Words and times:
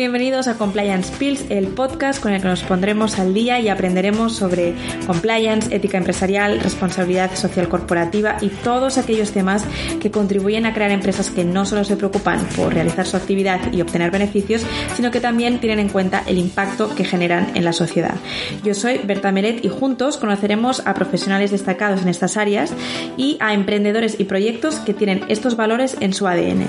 Bienvenidos 0.00 0.48
a 0.48 0.56
Compliance 0.56 1.12
Pills, 1.18 1.44
el 1.50 1.66
podcast 1.66 2.22
con 2.22 2.32
el 2.32 2.40
que 2.40 2.48
nos 2.48 2.62
pondremos 2.62 3.18
al 3.18 3.34
día 3.34 3.60
y 3.60 3.68
aprenderemos 3.68 4.34
sobre 4.34 4.74
compliance, 5.06 5.76
ética 5.76 5.98
empresarial, 5.98 6.58
responsabilidad 6.58 7.36
social 7.36 7.68
corporativa 7.68 8.38
y 8.40 8.48
todos 8.48 8.96
aquellos 8.96 9.32
temas 9.32 9.62
que 10.00 10.10
contribuyen 10.10 10.64
a 10.64 10.72
crear 10.72 10.90
empresas 10.90 11.28
que 11.28 11.44
no 11.44 11.66
solo 11.66 11.84
se 11.84 11.98
preocupan 11.98 12.42
por 12.56 12.72
realizar 12.72 13.06
su 13.06 13.18
actividad 13.18 13.74
y 13.74 13.82
obtener 13.82 14.10
beneficios, 14.10 14.62
sino 14.96 15.10
que 15.10 15.20
también 15.20 15.60
tienen 15.60 15.80
en 15.80 15.90
cuenta 15.90 16.22
el 16.26 16.38
impacto 16.38 16.94
que 16.94 17.04
generan 17.04 17.54
en 17.54 17.66
la 17.66 17.74
sociedad. 17.74 18.14
Yo 18.64 18.72
soy 18.72 19.02
Berta 19.04 19.32
Meret 19.32 19.62
y 19.62 19.68
juntos 19.68 20.16
conoceremos 20.16 20.80
a 20.86 20.94
profesionales 20.94 21.50
destacados 21.50 22.00
en 22.00 22.08
estas 22.08 22.38
áreas 22.38 22.72
y 23.18 23.36
a 23.40 23.52
emprendedores 23.52 24.18
y 24.18 24.24
proyectos 24.24 24.76
que 24.76 24.94
tienen 24.94 25.24
estos 25.28 25.56
valores 25.56 25.98
en 26.00 26.14
su 26.14 26.26
ADN. 26.26 26.66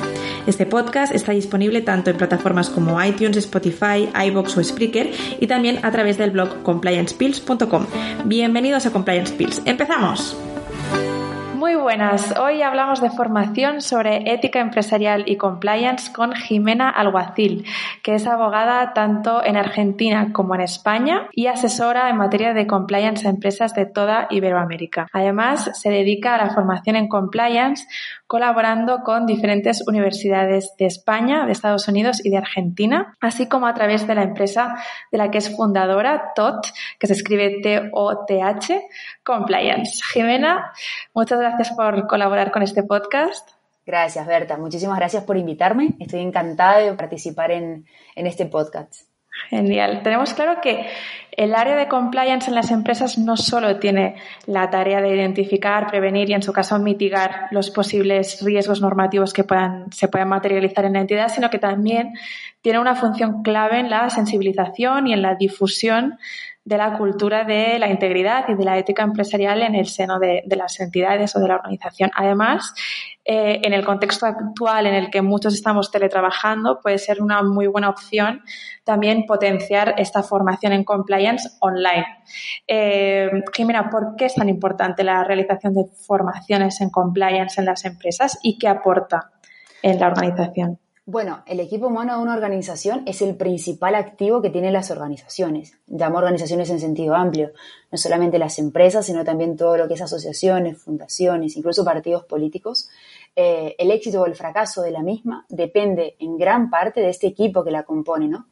Este 0.47 0.65
podcast 0.65 1.15
está 1.15 1.31
disponible 1.31 1.81
tanto 1.81 2.09
en 2.09 2.17
plataformas 2.17 2.69
como 2.69 3.01
iTunes, 3.01 3.20
Spotify, 3.29 4.09
iBox 4.27 4.57
o 4.57 4.63
Spreaker 4.63 5.11
y 5.39 5.47
también 5.47 5.83
a 5.83 5.91
través 5.91 6.17
del 6.17 6.31
blog 6.31 6.63
compliancepills.com. 6.63 7.85
Bienvenidos 8.25 8.85
a 8.85 8.91
Compliance 8.91 9.33
Pills. 9.33 9.61
¡Empezamos! 9.65 10.37
Muy 11.61 11.75
buenas. 11.75 12.35
Hoy 12.39 12.63
hablamos 12.63 13.01
de 13.01 13.11
formación 13.11 13.81
sobre 13.81 14.33
ética 14.33 14.59
empresarial 14.59 15.25
y 15.27 15.37
compliance 15.37 16.11
con 16.11 16.33
Jimena 16.33 16.89
Alguacil, 16.89 17.65
que 18.01 18.15
es 18.15 18.25
abogada 18.25 18.93
tanto 18.93 19.45
en 19.45 19.57
Argentina 19.57 20.33
como 20.33 20.55
en 20.55 20.61
España 20.61 21.29
y 21.33 21.45
asesora 21.45 22.09
en 22.09 22.17
materia 22.17 22.55
de 22.55 22.65
compliance 22.65 23.27
a 23.27 23.29
empresas 23.29 23.75
de 23.75 23.85
toda 23.85 24.25
Iberoamérica. 24.31 25.07
Además, 25.13 25.69
se 25.79 25.91
dedica 25.91 26.33
a 26.33 26.45
la 26.45 26.49
formación 26.49 26.95
en 26.95 27.07
compliance 27.07 27.85
colaborando 28.31 29.03
con 29.03 29.25
diferentes 29.25 29.85
universidades 29.89 30.73
de 30.79 30.85
España, 30.85 31.45
de 31.45 31.51
Estados 31.51 31.89
Unidos 31.89 32.25
y 32.25 32.29
de 32.29 32.37
Argentina, 32.37 33.17
así 33.19 33.49
como 33.49 33.67
a 33.67 33.73
través 33.73 34.07
de 34.07 34.15
la 34.15 34.23
empresa 34.23 34.77
de 35.11 35.17
la 35.17 35.29
que 35.29 35.39
es 35.39 35.53
fundadora, 35.53 36.31
TOT, 36.33 36.65
que 36.97 37.07
se 37.07 37.13
escribe 37.13 37.59
T-O-T-H, 37.61 38.87
Compliance. 39.25 40.01
Jimena, 40.13 40.71
muchas 41.13 41.39
gracias 41.39 41.71
por 41.71 42.07
colaborar 42.07 42.53
con 42.53 42.63
este 42.63 42.83
podcast. 42.83 43.49
Gracias, 43.85 44.25
Berta. 44.25 44.55
Muchísimas 44.55 44.97
gracias 44.97 45.25
por 45.25 45.35
invitarme. 45.35 45.95
Estoy 45.99 46.21
encantada 46.21 46.77
de 46.77 46.93
participar 46.93 47.51
en, 47.51 47.85
en 48.15 48.27
este 48.27 48.45
podcast. 48.45 49.10
Genial. 49.49 50.01
Tenemos 50.03 50.33
claro 50.33 50.61
que 50.61 50.87
el 51.31 51.55
área 51.55 51.75
de 51.75 51.87
compliance 51.87 52.49
en 52.49 52.55
las 52.55 52.71
empresas 52.71 53.17
no 53.17 53.37
solo 53.37 53.79
tiene 53.79 54.15
la 54.45 54.69
tarea 54.69 55.01
de 55.01 55.15
identificar, 55.15 55.87
prevenir 55.87 56.29
y, 56.29 56.33
en 56.33 56.43
su 56.43 56.51
caso, 56.51 56.77
mitigar 56.79 57.47
los 57.51 57.69
posibles 57.69 58.43
riesgos 58.43 58.81
normativos 58.81 59.31
que 59.31 59.43
puedan, 59.43 59.91
se 59.91 60.09
puedan 60.09 60.29
materializar 60.29 60.85
en 60.85 60.93
la 60.93 61.01
entidad, 61.01 61.29
sino 61.29 61.49
que 61.49 61.59
también 61.59 62.13
tiene 62.61 62.79
una 62.79 62.95
función 62.95 63.41
clave 63.43 63.79
en 63.79 63.89
la 63.89 64.09
sensibilización 64.09 65.07
y 65.07 65.13
en 65.13 65.21
la 65.21 65.35
difusión 65.35 66.19
de 66.63 66.77
la 66.77 66.95
cultura 66.97 67.43
de 67.43 67.79
la 67.79 67.89
integridad 67.89 68.45
y 68.47 68.53
de 68.53 68.63
la 68.63 68.77
ética 68.77 69.03
empresarial 69.03 69.63
en 69.63 69.73
el 69.73 69.87
seno 69.87 70.19
de, 70.19 70.43
las 70.45 70.79
entidades 70.79 71.35
o 71.35 71.39
de 71.39 71.47
la 71.47 71.55
organización. 71.55 72.11
Además, 72.15 72.73
eh, 73.25 73.59
en 73.63 73.73
el 73.73 73.83
contexto 73.83 74.27
actual 74.27 74.85
en 74.85 74.93
el 74.93 75.09
que 75.09 75.23
muchos 75.23 75.55
estamos 75.55 75.89
teletrabajando, 75.89 76.79
puede 76.79 76.99
ser 76.99 77.21
una 77.21 77.41
muy 77.41 77.65
buena 77.65 77.89
opción 77.89 78.43
también 78.83 79.25
potenciar 79.25 79.95
esta 79.97 80.21
formación 80.21 80.73
en 80.73 80.83
compliance 80.83 81.49
online. 81.61 82.05
Eh, 82.67 83.29
Jimena, 83.53 83.89
¿por 83.89 84.15
qué 84.15 84.25
es 84.25 84.35
tan 84.35 84.49
importante 84.49 85.03
la 85.03 85.23
realización 85.23 85.73
de 85.73 85.85
formaciones 86.05 86.79
en 86.81 86.89
compliance 86.91 87.59
en 87.59 87.65
las 87.65 87.85
empresas 87.85 88.37
y 88.43 88.57
qué 88.59 88.67
aporta 88.67 89.31
en 89.81 89.99
la 89.99 90.07
organización? 90.07 90.80
Bueno, 91.07 91.43
el 91.47 91.59
equipo 91.59 91.87
humano 91.87 92.15
de 92.15 92.21
una 92.21 92.35
organización 92.35 93.01
es 93.07 93.23
el 93.23 93.35
principal 93.35 93.95
activo 93.95 94.39
que 94.39 94.51
tienen 94.51 94.71
las 94.71 94.91
organizaciones. 94.91 95.79
Llamo 95.87 96.19
organizaciones 96.19 96.69
en 96.69 96.79
sentido 96.79 97.15
amplio, 97.15 97.53
no 97.91 97.97
solamente 97.97 98.37
las 98.37 98.59
empresas, 98.59 99.07
sino 99.07 99.23
también 99.23 99.57
todo 99.57 99.77
lo 99.77 99.87
que 99.87 99.95
es 99.95 100.01
asociaciones, 100.01 100.77
fundaciones, 100.77 101.57
incluso 101.57 101.83
partidos 101.83 102.25
políticos. 102.25 102.87
Eh, 103.35 103.75
el 103.79 103.89
éxito 103.89 104.21
o 104.21 104.27
el 104.27 104.35
fracaso 104.35 104.83
de 104.83 104.91
la 104.91 105.01
misma 105.01 105.43
depende 105.49 106.17
en 106.19 106.37
gran 106.37 106.69
parte 106.69 107.01
de 107.01 107.09
este 107.09 107.25
equipo 107.25 107.63
que 107.63 107.71
la 107.71 107.81
compone, 107.81 108.27
¿no? 108.27 108.45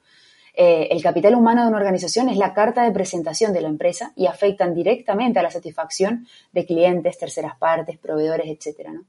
Eh, 0.56 0.88
el 0.90 1.04
capital 1.04 1.36
humano 1.36 1.62
de 1.62 1.68
una 1.68 1.78
organización 1.78 2.30
es 2.30 2.38
la 2.38 2.56
carta 2.56 2.84
de 2.84 2.92
presentación 2.92 3.54
de 3.54 3.62
la 3.62 3.70
empresa 3.70 4.12
y 4.16 4.26
afectan 4.26 4.74
directamente 4.74 5.38
a 5.38 5.44
la 5.44 5.52
satisfacción 5.52 6.26
de 6.52 6.66
clientes, 6.66 7.20
terceras 7.20 7.58
partes, 7.60 8.00
proveedores, 8.00 8.48
etcétera, 8.48 8.92
¿no? 8.92 9.06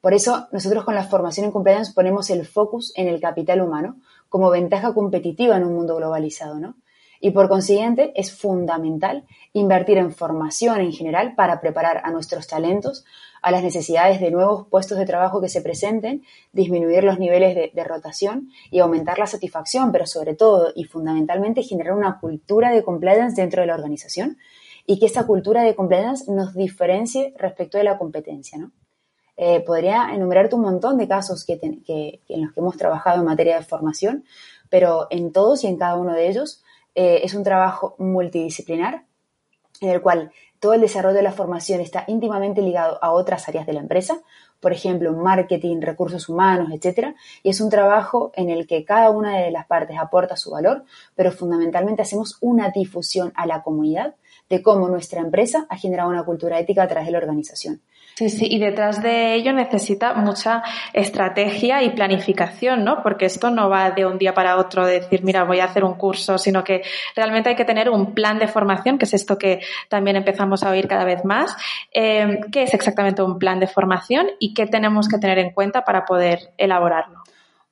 Por 0.00 0.14
eso, 0.14 0.48
nosotros 0.52 0.84
con 0.84 0.94
la 0.94 1.04
formación 1.04 1.46
en 1.46 1.52
compliance 1.52 1.92
ponemos 1.92 2.30
el 2.30 2.46
focus 2.46 2.92
en 2.96 3.08
el 3.08 3.20
capital 3.20 3.60
humano 3.60 3.96
como 4.28 4.50
ventaja 4.50 4.94
competitiva 4.94 5.56
en 5.56 5.64
un 5.64 5.74
mundo 5.74 5.96
globalizado, 5.96 6.58
¿no? 6.58 6.76
Y 7.20 7.30
por 7.30 7.48
consiguiente, 7.48 8.12
es 8.14 8.32
fundamental 8.32 9.24
invertir 9.52 9.98
en 9.98 10.12
formación 10.12 10.80
en 10.80 10.92
general 10.92 11.34
para 11.34 11.60
preparar 11.60 12.02
a 12.04 12.10
nuestros 12.10 12.46
talentos 12.46 13.04
a 13.42 13.50
las 13.50 13.62
necesidades 13.62 14.20
de 14.20 14.30
nuevos 14.30 14.66
puestos 14.68 14.98
de 14.98 15.06
trabajo 15.06 15.40
que 15.40 15.48
se 15.48 15.62
presenten, 15.62 16.24
disminuir 16.52 17.04
los 17.04 17.18
niveles 17.18 17.54
de, 17.72 17.84
rotación 17.84 18.50
y 18.70 18.80
aumentar 18.80 19.18
la 19.18 19.26
satisfacción, 19.26 19.92
pero 19.92 20.06
sobre 20.06 20.34
todo 20.34 20.72
y 20.74 20.84
fundamentalmente 20.84 21.62
generar 21.62 21.94
una 21.94 22.18
cultura 22.18 22.70
de 22.70 22.82
compliance 22.82 23.40
dentro 23.40 23.60
de 23.60 23.68
la 23.68 23.74
organización 23.74 24.38
y 24.84 24.98
que 24.98 25.06
esa 25.06 25.26
cultura 25.26 25.62
de 25.62 25.74
compliance 25.74 26.30
nos 26.30 26.54
diferencie 26.54 27.34
respecto 27.38 27.78
de 27.78 27.84
la 27.84 27.98
competencia, 27.98 28.58
¿no? 28.58 28.72
Eh, 29.36 29.60
podría 29.60 30.14
enumerarte 30.14 30.54
un 30.54 30.62
montón 30.62 30.96
de 30.96 31.06
casos 31.08 31.44
que, 31.44 31.58
en 31.62 32.42
los 32.42 32.52
que 32.52 32.60
hemos 32.60 32.76
trabajado 32.76 33.20
en 33.20 33.26
materia 33.26 33.58
de 33.58 33.64
formación, 33.64 34.24
pero 34.70 35.06
en 35.10 35.32
todos 35.32 35.62
y 35.64 35.66
en 35.66 35.76
cada 35.76 35.96
uno 35.96 36.14
de 36.14 36.28
ellos 36.28 36.62
eh, 36.94 37.20
es 37.22 37.34
un 37.34 37.44
trabajo 37.44 37.94
multidisciplinar 37.98 39.04
en 39.80 39.90
el 39.90 40.00
cual 40.00 40.32
todo 40.58 40.72
el 40.72 40.80
desarrollo 40.80 41.16
de 41.16 41.22
la 41.22 41.32
formación 41.32 41.80
está 41.80 42.04
íntimamente 42.06 42.62
ligado 42.62 42.98
a 43.02 43.12
otras 43.12 43.46
áreas 43.48 43.66
de 43.66 43.74
la 43.74 43.80
empresa, 43.80 44.22
por 44.60 44.72
ejemplo, 44.72 45.12
marketing, 45.12 45.82
recursos 45.82 46.30
humanos, 46.30 46.70
etcétera, 46.72 47.14
y 47.42 47.50
es 47.50 47.60
un 47.60 47.68
trabajo 47.68 48.32
en 48.34 48.48
el 48.48 48.66
que 48.66 48.84
cada 48.84 49.10
una 49.10 49.38
de 49.38 49.50
las 49.50 49.66
partes 49.66 49.98
aporta 49.98 50.36
su 50.36 50.50
valor, 50.50 50.84
pero 51.14 51.30
fundamentalmente 51.30 52.00
hacemos 52.00 52.38
una 52.40 52.70
difusión 52.70 53.32
a 53.36 53.46
la 53.46 53.62
comunidad 53.62 54.14
de 54.48 54.62
cómo 54.62 54.88
nuestra 54.88 55.20
empresa 55.20 55.66
ha 55.68 55.76
generado 55.76 56.10
una 56.10 56.24
cultura 56.24 56.58
ética 56.58 56.82
a 56.82 56.88
través 56.88 57.06
de 57.06 57.12
la 57.12 57.18
organización. 57.18 57.80
Sí, 58.16 58.30
sí, 58.30 58.46
y 58.48 58.58
detrás 58.58 59.02
de 59.02 59.34
ello 59.34 59.52
necesita 59.52 60.14
mucha 60.14 60.62
estrategia 60.94 61.82
y 61.82 61.90
planificación, 61.90 62.82
¿no? 62.82 63.02
Porque 63.02 63.26
esto 63.26 63.50
no 63.50 63.68
va 63.68 63.90
de 63.90 64.06
un 64.06 64.16
día 64.16 64.32
para 64.32 64.56
otro 64.56 64.86
de 64.86 65.00
decir, 65.00 65.22
mira, 65.22 65.44
voy 65.44 65.60
a 65.60 65.64
hacer 65.64 65.84
un 65.84 65.94
curso, 65.94 66.38
sino 66.38 66.64
que 66.64 66.80
realmente 67.14 67.50
hay 67.50 67.56
que 67.56 67.66
tener 67.66 67.90
un 67.90 68.14
plan 68.14 68.38
de 68.38 68.48
formación, 68.48 68.96
que 68.96 69.04
es 69.04 69.12
esto 69.12 69.36
que 69.36 69.60
también 69.90 70.16
empezamos 70.16 70.62
a 70.62 70.70
oír 70.70 70.88
cada 70.88 71.04
vez 71.04 71.26
más. 71.26 71.54
Eh, 71.92 72.40
¿Qué 72.50 72.62
es 72.62 72.72
exactamente 72.72 73.22
un 73.22 73.38
plan 73.38 73.60
de 73.60 73.66
formación 73.66 74.28
y 74.38 74.54
qué 74.54 74.66
tenemos 74.66 75.08
que 75.08 75.18
tener 75.18 75.38
en 75.38 75.50
cuenta 75.50 75.84
para 75.84 76.06
poder 76.06 76.54
elaborarlo? 76.56 77.25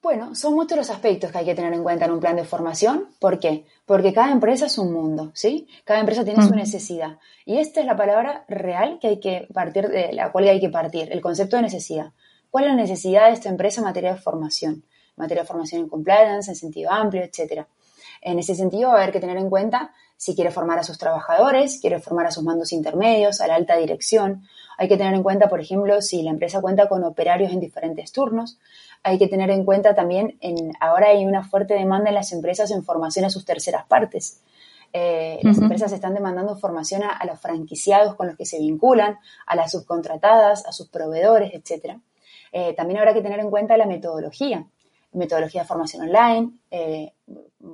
Bueno, 0.04 0.34
son 0.34 0.52
muchos 0.52 0.76
los 0.76 0.90
aspectos 0.90 1.32
que 1.32 1.38
hay 1.38 1.46
que 1.46 1.54
tener 1.54 1.72
en 1.72 1.82
cuenta 1.82 2.04
en 2.04 2.10
un 2.10 2.20
plan 2.20 2.36
de 2.36 2.44
formación. 2.44 3.08
¿Por 3.18 3.38
qué? 3.38 3.64
Porque 3.86 4.12
cada 4.12 4.32
empresa 4.32 4.66
es 4.66 4.76
un 4.76 4.92
mundo, 4.92 5.30
¿sí? 5.32 5.66
Cada 5.84 5.98
empresa 5.98 6.26
tiene 6.26 6.46
su 6.46 6.54
necesidad. 6.54 7.16
Y 7.46 7.56
esta 7.56 7.80
es 7.80 7.86
la 7.86 7.96
palabra 7.96 8.44
real 8.46 8.98
que 9.00 9.08
hay 9.08 9.18
que 9.18 9.48
partir, 9.54 9.88
de 9.88 10.12
la 10.12 10.30
cual 10.30 10.46
hay 10.46 10.60
que 10.60 10.68
partir, 10.68 11.10
el 11.10 11.22
concepto 11.22 11.56
de 11.56 11.62
necesidad. 11.62 12.12
¿Cuál 12.50 12.64
es 12.64 12.70
la 12.72 12.76
necesidad 12.76 13.28
de 13.28 13.32
esta 13.32 13.48
empresa 13.48 13.80
en 13.80 13.86
materia 13.86 14.12
de 14.12 14.20
formación? 14.20 14.74
En 14.74 15.14
materia 15.16 15.42
de 15.42 15.48
formación 15.48 15.80
en 15.80 15.88
compliance, 15.88 16.50
en 16.50 16.54
sentido 16.54 16.90
amplio, 16.90 17.22
etcétera. 17.22 17.66
En 18.20 18.38
ese 18.38 18.54
sentido, 18.54 18.90
va 18.90 18.96
a 18.96 19.02
haber 19.04 19.12
que 19.12 19.20
tener 19.20 19.38
en 19.38 19.48
cuenta 19.48 19.94
si 20.16 20.34
quiere 20.34 20.50
formar 20.50 20.78
a 20.78 20.82
sus 20.82 20.98
trabajadores, 20.98 21.80
quiere 21.80 22.00
formar 22.00 22.26
a 22.26 22.30
sus 22.30 22.44
mandos 22.44 22.72
intermedios, 22.72 23.40
a 23.40 23.46
la 23.46 23.56
alta 23.56 23.76
dirección. 23.76 24.42
Hay 24.78 24.88
que 24.88 24.96
tener 24.96 25.14
en 25.14 25.22
cuenta, 25.22 25.48
por 25.48 25.60
ejemplo, 25.60 26.00
si 26.00 26.22
la 26.22 26.30
empresa 26.30 26.60
cuenta 26.60 26.88
con 26.88 27.04
operarios 27.04 27.52
en 27.52 27.60
diferentes 27.60 28.12
turnos. 28.12 28.58
Hay 29.02 29.18
que 29.18 29.28
tener 29.28 29.50
en 29.50 29.64
cuenta 29.64 29.94
también, 29.94 30.38
en, 30.40 30.72
ahora 30.80 31.08
hay 31.08 31.26
una 31.26 31.44
fuerte 31.44 31.74
demanda 31.74 32.08
en 32.08 32.14
las 32.14 32.32
empresas 32.32 32.70
en 32.70 32.84
formación 32.84 33.24
a 33.24 33.30
sus 33.30 33.44
terceras 33.44 33.86
partes. 33.86 34.40
Eh, 34.92 35.40
las 35.42 35.58
empresas 35.58 35.92
están 35.92 36.14
demandando 36.14 36.56
formación 36.56 37.02
a, 37.02 37.24
los 37.26 37.40
franquiciados 37.40 38.14
con 38.14 38.28
los 38.28 38.36
que 38.36 38.46
se 38.46 38.60
vinculan, 38.60 39.18
a 39.44 39.56
las 39.56 39.72
subcontratadas, 39.72 40.64
a 40.66 40.72
sus 40.72 40.88
proveedores, 40.88 41.52
etc. 41.52 41.98
Eh, 42.52 42.74
también 42.74 43.00
habrá 43.00 43.12
que 43.12 43.20
tener 43.20 43.40
en 43.40 43.50
cuenta 43.50 43.76
la 43.76 43.86
metodología 43.86 44.64
metodología 45.14 45.62
de 45.62 45.68
formación 45.68 46.02
online, 46.08 46.50
eh, 46.70 47.12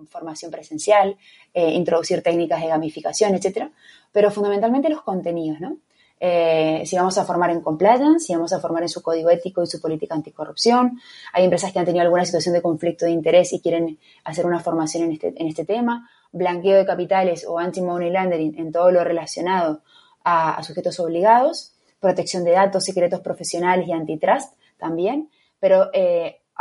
formación 0.08 0.50
presencial, 0.50 1.16
eh, 1.52 1.72
introducir 1.72 2.22
técnicas 2.22 2.60
de 2.60 2.68
gamificación, 2.68 3.34
etcétera, 3.34 3.70
pero 4.12 4.30
fundamentalmente 4.30 4.88
los 4.88 5.02
contenidos, 5.02 5.60
¿no? 5.60 5.76
Eh, 6.22 6.82
si 6.84 6.96
vamos 6.96 7.16
a 7.16 7.24
formar 7.24 7.50
en 7.50 7.62
compliance, 7.62 8.26
si 8.26 8.34
vamos 8.34 8.52
a 8.52 8.60
formar 8.60 8.82
en 8.82 8.90
su 8.90 9.02
código 9.02 9.30
ético 9.30 9.62
y 9.62 9.66
su 9.66 9.80
política 9.80 10.14
anticorrupción. 10.14 11.00
Hay 11.32 11.44
empresas 11.44 11.72
que 11.72 11.78
han 11.78 11.86
tenido 11.86 12.02
alguna 12.02 12.26
situación 12.26 12.54
de 12.54 12.60
conflicto 12.60 13.06
de 13.06 13.12
interés 13.12 13.54
y 13.54 13.60
quieren 13.60 13.98
hacer 14.24 14.44
una 14.44 14.60
formación 14.60 15.04
en 15.04 15.12
este, 15.12 15.32
en 15.34 15.46
este 15.46 15.64
tema. 15.64 16.10
Blanqueo 16.30 16.76
de 16.76 16.84
capitales 16.84 17.46
o 17.48 17.58
anti-money 17.58 18.10
laundering 18.10 18.58
en 18.58 18.70
todo 18.70 18.90
lo 18.90 19.02
relacionado 19.02 19.80
a, 20.22 20.62
sujetos 20.62 21.00
obligados. 21.00 21.72
Protección 22.00 22.44
de 22.44 22.50
datos, 22.50 22.84
secretos 22.84 23.20
profesionales 23.20 23.88
y 23.88 23.92
antitrust 23.92 24.52
también. 24.78 25.30
Pero 25.58 25.90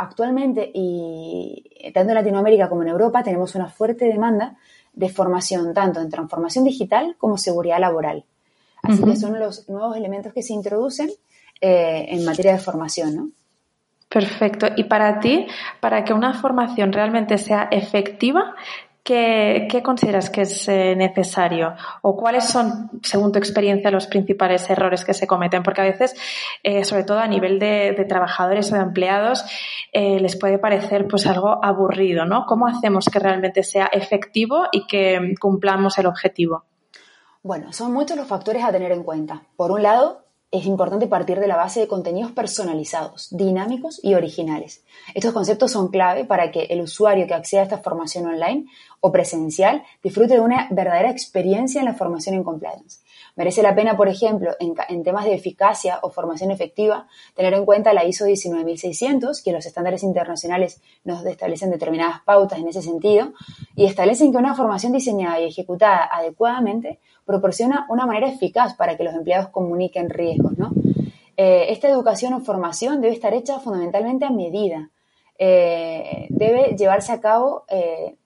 actualmente, 0.00 0.70
y 0.72 1.92
tanto 1.92 2.10
en 2.10 2.14
Latinoamérica 2.14 2.68
como 2.68 2.82
en 2.82 2.88
Europa, 2.88 3.22
tenemos 3.22 3.54
una 3.54 3.68
fuerte 3.68 4.06
demanda 4.06 4.56
de 4.92 5.08
formación, 5.08 5.74
tanto 5.74 6.00
en 6.00 6.10
transformación 6.10 6.64
digital 6.64 7.16
como 7.18 7.36
seguridad 7.36 7.78
laboral. 7.78 8.24
Así 8.82 9.02
que 9.04 9.14
son 9.16 9.38
los 9.38 9.68
nuevos 9.68 9.96
elementos 9.96 10.32
que 10.32 10.42
se 10.42 10.54
introducen 10.54 11.10
eh, 11.60 12.06
en 12.08 12.24
materia 12.24 12.52
de 12.52 12.58
formación, 12.58 13.14
¿no? 13.14 13.28
Perfecto. 14.08 14.66
Y 14.74 14.84
para 14.84 15.20
ti, 15.20 15.46
para 15.80 16.04
que 16.04 16.14
una 16.14 16.32
formación 16.32 16.92
realmente 16.92 17.38
sea 17.38 17.68
efectiva, 17.70 18.56
¿Qué, 19.02 19.80
consideras 19.82 20.30
que 20.30 20.42
es 20.42 20.68
eh, 20.68 20.94
necesario? 20.94 21.74
¿O 22.02 22.16
cuáles 22.16 22.44
son, 22.44 22.90
según 23.02 23.32
tu 23.32 23.38
experiencia, 23.38 23.90
los 23.90 24.06
principales 24.06 24.68
errores 24.68 25.04
que 25.04 25.14
se 25.14 25.26
cometen? 25.26 25.62
Porque 25.62 25.80
a 25.80 25.84
veces, 25.84 26.14
eh, 26.62 26.84
sobre 26.84 27.04
todo 27.04 27.18
a 27.18 27.26
nivel 27.26 27.58
de, 27.58 28.04
trabajadores 28.08 28.70
o 28.72 28.76
de 28.76 28.82
empleados, 28.82 29.44
eh, 29.92 30.20
les 30.20 30.36
puede 30.36 30.58
parecer 30.58 31.06
pues 31.08 31.26
algo 31.26 31.64
aburrido, 31.64 32.24
¿no? 32.24 32.44
¿Cómo 32.46 32.66
hacemos 32.66 33.06
que 33.06 33.18
realmente 33.18 33.62
sea 33.62 33.86
efectivo 33.86 34.64
y 34.70 34.86
que 34.86 35.34
cumplamos 35.40 35.98
el 35.98 36.06
objetivo? 36.06 36.64
Bueno, 37.42 37.72
son 37.72 37.92
muchos 37.92 38.16
los 38.18 38.26
factores 38.26 38.62
a 38.62 38.70
tener 38.70 38.92
en 38.92 39.02
cuenta. 39.02 39.44
Por 39.56 39.70
un 39.70 39.82
lado, 39.82 40.26
es 40.52 40.66
importante 40.66 41.06
partir 41.06 41.38
de 41.38 41.46
la 41.46 41.56
base 41.56 41.80
de 41.80 41.88
contenidos 41.88 42.32
personalizados, 42.32 43.28
dinámicos 43.30 44.00
y 44.02 44.14
originales. 44.14 44.82
Estos 45.14 45.32
conceptos 45.32 45.70
son 45.70 45.88
clave 45.88 46.24
para 46.24 46.50
que 46.50 46.64
el 46.64 46.80
usuario 46.80 47.26
que 47.26 47.34
acceda 47.34 47.60
a 47.60 47.64
esta 47.64 47.78
formación 47.78 48.26
online 48.26 48.66
o 49.00 49.12
presencial 49.12 49.84
disfrute 50.02 50.34
de 50.34 50.40
una 50.40 50.66
verdadera 50.70 51.10
experiencia 51.10 51.80
en 51.80 51.84
la 51.84 51.94
formación 51.94 52.34
en 52.34 52.42
compliance. 52.42 53.00
Merece 53.36 53.62
la 53.62 53.74
pena, 53.74 53.96
por 53.96 54.08
ejemplo, 54.08 54.52
en, 54.58 55.02
temas 55.02 55.24
de 55.24 55.34
eficacia 55.34 55.98
o 56.02 56.10
formación 56.10 56.50
efectiva, 56.50 57.06
tener 57.34 57.54
en 57.54 57.64
cuenta 57.64 57.92
la 57.92 58.04
ISO 58.04 58.26
19600, 58.26 59.42
que 59.42 59.52
los 59.52 59.66
estándares 59.66 60.02
internacionales 60.02 60.80
nos 61.04 61.24
establecen 61.24 61.70
determinadas 61.70 62.20
pautas 62.22 62.58
en 62.58 62.68
ese 62.68 62.82
sentido, 62.82 63.32
y 63.76 63.86
establecen 63.86 64.32
que 64.32 64.38
una 64.38 64.54
formación 64.54 64.92
diseñada 64.92 65.40
y 65.40 65.46
ejecutada 65.46 66.08
adecuadamente 66.12 66.98
proporciona 67.24 67.86
una 67.88 68.06
manera 68.06 68.28
eficaz 68.28 68.74
para 68.74 68.96
que 68.96 69.04
los 69.04 69.14
empleados 69.14 69.48
comuniquen 69.48 70.10
riesgos. 70.10 70.58
¿no? 70.58 70.72
Eh, 71.36 71.72
esta 71.72 71.88
educación 71.88 72.34
o 72.34 72.40
formación 72.40 73.00
debe 73.00 73.14
estar 73.14 73.32
hecha 73.32 73.60
fundamentalmente 73.60 74.26
a 74.26 74.30
medida. 74.30 74.90
Eh, 75.38 76.26
debe 76.28 76.76
llevarse 76.76 77.12
a 77.12 77.20
cabo 77.22 77.64
eh, 77.68 78.16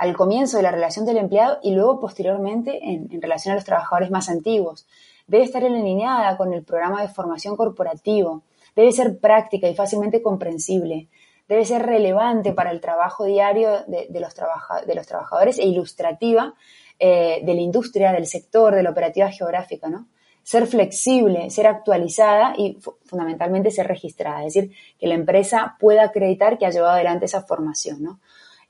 al 0.00 0.16
comienzo 0.16 0.56
de 0.56 0.62
la 0.62 0.70
relación 0.70 1.04
del 1.04 1.18
empleado 1.18 1.58
y 1.62 1.72
luego 1.72 2.00
posteriormente 2.00 2.80
en, 2.82 3.20
relación 3.20 3.52
a 3.52 3.56
los 3.56 3.66
trabajadores 3.66 4.10
más 4.10 4.30
antiguos. 4.30 4.86
Debe 5.26 5.44
estar 5.44 5.62
alineada 5.62 6.38
con 6.38 6.54
el 6.54 6.64
programa 6.64 7.02
de 7.02 7.08
formación 7.08 7.54
corporativo. 7.54 8.42
Debe 8.74 8.92
ser 8.92 9.18
práctica 9.18 9.68
y 9.68 9.74
fácilmente 9.74 10.22
comprensible. 10.22 11.08
Debe 11.46 11.66
ser 11.66 11.84
relevante 11.84 12.54
para 12.54 12.70
el 12.70 12.80
trabajo 12.80 13.26
diario 13.26 13.84
de, 13.88 14.20
los, 14.20 14.34
trabajadores 14.34 15.58
e 15.58 15.66
ilustrativa 15.66 16.54
eh, 16.98 17.42
de 17.44 17.54
la 17.54 17.60
industria, 17.60 18.12
del 18.12 18.26
sector, 18.26 18.74
de 18.74 18.82
la 18.82 18.92
operativa 18.92 19.30
geográfica, 19.30 19.90
¿no? 19.90 20.08
Ser 20.42 20.66
flexible, 20.66 21.50
ser 21.50 21.66
actualizada 21.66 22.54
y 22.56 22.78
fundamentalmente 23.04 23.70
ser 23.70 23.86
registrada, 23.86 24.46
es 24.46 24.54
decir, 24.54 24.72
que 24.98 25.06
la 25.06 25.14
empresa 25.14 25.76
pueda 25.78 26.04
acreditar 26.04 26.56
que 26.56 26.64
ha 26.64 26.70
llevado 26.70 26.94
adelante 26.94 27.26
esa 27.26 27.42
formación, 27.42 28.02
¿no? 28.02 28.20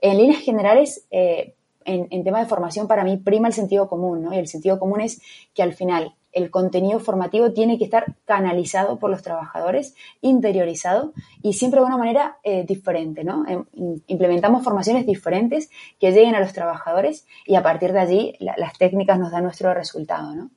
En 0.01 0.19
líneas 0.19 0.41
generales, 0.41 1.07
eh, 1.11 1.55
en, 1.85 2.25
tema 2.25 2.41
de 2.41 2.47
formación, 2.47 2.87
para 2.87 3.05
mí 3.05 3.17
prima 3.17 3.49
el 3.49 3.55
sentido 3.55 3.89
común, 3.89 4.23
¿no? 4.23 4.35
Y 4.35 4.39
el 4.39 4.49
sentido 4.49 4.79
común 4.79 5.01
es 5.01 5.21
que 5.55 5.63
al 5.63 5.73
final 5.73 6.15
el 6.33 6.51
contenido 6.51 7.01
formativo 7.01 7.53
tiene 7.53 7.77
que 7.77 7.85
estar 7.85 8.15
canalizado 8.25 8.99
por 8.99 9.11
los 9.11 9.23
trabajadores, 9.23 9.97
interiorizado 10.21 11.13
y 11.43 11.55
siempre 11.55 11.81
de 11.81 11.87
una 11.87 11.97
manera 11.97 12.39
eh, 12.45 12.65
diferente, 12.65 13.25
¿no? 13.25 13.45
Em, 13.49 13.65
implementamos 14.07 14.63
formaciones 14.63 15.07
diferentes 15.07 15.71
que 15.99 16.13
lleguen 16.13 16.37
a 16.37 16.41
los 16.41 16.53
trabajadores 16.53 17.27
y 17.47 17.57
a 17.57 17.63
partir 17.63 17.93
de 17.93 18.01
allí 18.01 18.37
las 18.39 18.79
técnicas 18.79 19.19
nos 19.19 19.33
dan 19.33 19.45
nuestro 19.45 19.75
resultado, 19.75 20.35
¿no? 20.35 20.51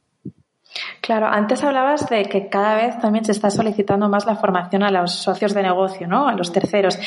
Claro, 1.02 1.28
antes 1.28 1.64
hablabas 1.64 2.10
de 2.10 2.24
que 2.26 2.50
cada 2.50 2.76
vez 2.76 2.98
también 3.00 3.26
se 3.26 3.32
está 3.32 3.50
solicitando 3.50 4.10
más 4.10 4.26
la 4.26 4.36
formación 4.36 4.84
a 4.84 4.92
los 4.92 5.12
socios 5.12 5.54
de 5.54 5.64
negocio, 5.64 6.08
¿no? 6.08 6.28
A 6.28 6.34
los 6.34 6.52
terceros. 6.52 6.98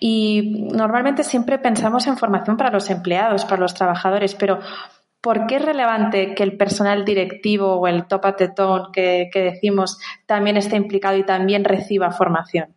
Y 0.00 0.68
normalmente 0.72 1.24
siempre 1.24 1.58
pensamos 1.58 2.06
en 2.06 2.16
formación 2.16 2.56
para 2.56 2.70
los 2.70 2.90
empleados, 2.90 3.44
para 3.44 3.60
los 3.60 3.74
trabajadores, 3.74 4.34
pero 4.34 4.58
¿por 5.20 5.46
qué 5.46 5.56
es 5.56 5.64
relevante 5.64 6.34
que 6.34 6.42
el 6.42 6.56
personal 6.56 7.04
directivo 7.04 7.76
o 7.76 7.86
el 7.86 8.06
top 8.06 8.26
at 8.26 8.36
the 8.36 8.48
tone 8.48 8.86
que, 8.92 9.30
que 9.32 9.40
decimos 9.40 9.98
también 10.26 10.56
esté 10.56 10.76
implicado 10.76 11.16
y 11.16 11.24
también 11.24 11.64
reciba 11.64 12.10
formación? 12.10 12.74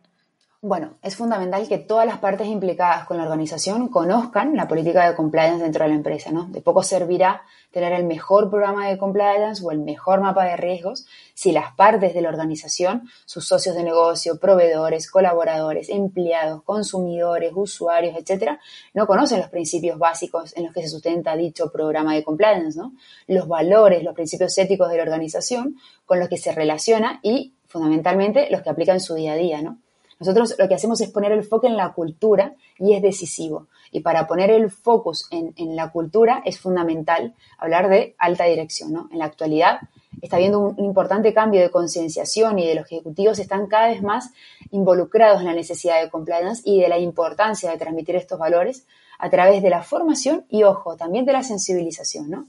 Bueno, 0.60 0.98
es 1.02 1.14
fundamental 1.14 1.68
que 1.68 1.78
todas 1.78 2.04
las 2.04 2.18
partes 2.18 2.48
implicadas 2.48 3.06
con 3.06 3.16
la 3.16 3.22
organización 3.22 3.86
conozcan 3.86 4.56
la 4.56 4.66
política 4.66 5.08
de 5.08 5.14
compliance 5.14 5.62
dentro 5.62 5.84
de 5.84 5.90
la 5.90 5.94
empresa, 5.94 6.32
¿no? 6.32 6.46
De 6.46 6.60
poco 6.60 6.82
servirá 6.82 7.42
tener 7.70 7.92
el 7.92 8.02
mejor 8.02 8.50
programa 8.50 8.88
de 8.88 8.98
compliance 8.98 9.64
o 9.64 9.70
el 9.70 9.78
mejor 9.78 10.20
mapa 10.20 10.44
de 10.46 10.56
riesgos 10.56 11.06
si 11.32 11.52
las 11.52 11.76
partes 11.76 12.12
de 12.12 12.22
la 12.22 12.30
organización, 12.30 13.08
sus 13.24 13.46
socios 13.46 13.76
de 13.76 13.84
negocio, 13.84 14.40
proveedores, 14.40 15.08
colaboradores, 15.08 15.90
empleados, 15.90 16.64
consumidores, 16.64 17.52
usuarios, 17.54 18.16
etcétera, 18.16 18.58
no 18.94 19.06
conocen 19.06 19.38
los 19.38 19.50
principios 19.50 19.96
básicos 19.96 20.56
en 20.56 20.64
los 20.64 20.74
que 20.74 20.82
se 20.82 20.88
sustenta 20.88 21.36
dicho 21.36 21.70
programa 21.70 22.16
de 22.16 22.24
compliance, 22.24 22.76
¿no? 22.76 22.94
Los 23.28 23.46
valores, 23.46 24.02
los 24.02 24.14
principios 24.16 24.58
éticos 24.58 24.90
de 24.90 24.96
la 24.96 25.04
organización 25.04 25.76
con 26.04 26.18
los 26.18 26.28
que 26.28 26.36
se 26.36 26.50
relaciona 26.50 27.20
y 27.22 27.54
fundamentalmente 27.68 28.48
los 28.50 28.62
que 28.62 28.70
aplican 28.70 28.96
en 28.96 29.00
su 29.00 29.14
día 29.14 29.34
a 29.34 29.36
día, 29.36 29.62
¿no? 29.62 29.78
Nosotros 30.20 30.56
lo 30.58 30.68
que 30.68 30.74
hacemos 30.74 31.00
es 31.00 31.10
poner 31.10 31.32
el 31.32 31.44
foco 31.44 31.66
en 31.66 31.76
la 31.76 31.92
cultura 31.92 32.54
y 32.78 32.94
es 32.94 33.02
decisivo. 33.02 33.68
Y 33.92 34.00
para 34.00 34.26
poner 34.26 34.50
el 34.50 34.70
focus 34.70 35.28
en, 35.30 35.76
la 35.76 35.90
cultura 35.90 36.42
es 36.44 36.58
fundamental 36.58 37.34
hablar 37.56 37.88
de 37.88 38.14
alta 38.18 38.44
dirección. 38.44 38.92
¿no? 38.92 39.08
En 39.12 39.18
la 39.18 39.26
actualidad 39.26 39.80
está 40.20 40.36
habiendo 40.36 40.58
un, 40.58 40.84
importante 40.84 41.32
cambio 41.32 41.60
de 41.60 41.70
concienciación 41.70 42.58
y 42.58 42.66
de 42.66 42.74
los 42.74 42.86
ejecutivos 42.86 43.38
están 43.38 43.66
cada 43.66 43.88
vez 43.88 44.02
más 44.02 44.32
involucrados 44.70 45.40
en 45.40 45.46
la 45.46 45.54
necesidad 45.54 46.02
de 46.02 46.10
compliance 46.10 46.62
y 46.64 46.80
de 46.80 46.88
la 46.88 46.98
importancia 46.98 47.70
de 47.70 47.78
transmitir 47.78 48.16
estos 48.16 48.38
valores 48.38 48.86
a 49.18 49.30
través 49.30 49.62
de 49.62 49.70
la 49.70 49.82
formación 49.82 50.44
y, 50.48 50.64
ojo, 50.64 50.96
también 50.96 51.24
de 51.24 51.32
la 51.32 51.42
sensibilización. 51.42 52.30
¿no? 52.30 52.46